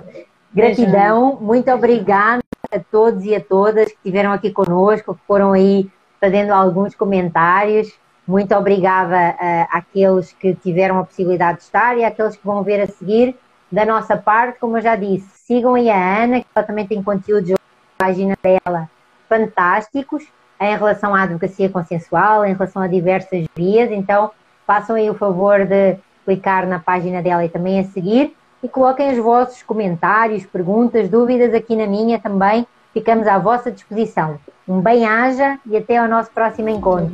[0.53, 1.41] Gratidão, Beijão.
[1.41, 5.89] muito obrigada a todos e a todas que estiveram aqui conosco, que foram aí
[6.21, 7.91] fazendo alguns comentários.
[8.27, 12.79] Muito obrigada uh, àqueles que tiveram a possibilidade de estar e àqueles que vão ver
[12.79, 13.35] a seguir.
[13.71, 17.01] Da nossa parte, como eu já disse, sigam aí a Ana, que ela também tem
[17.01, 17.57] conteúdos na
[17.97, 18.89] página dela
[19.27, 20.23] fantásticos
[20.59, 23.89] em relação à advocacia consensual, em relação a diversas vias.
[23.91, 24.29] Então,
[24.67, 29.11] façam aí o favor de clicar na página dela e também a seguir e coloquem
[29.11, 32.67] os vossos comentários, perguntas, dúvidas aqui na minha também.
[32.93, 34.37] Ficamos à vossa disposição.
[34.71, 37.11] Um bem-aja e até ao nosso próximo encontro.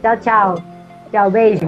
[0.00, 0.62] Tchau, tchau.
[1.10, 1.66] Tchau, beijo.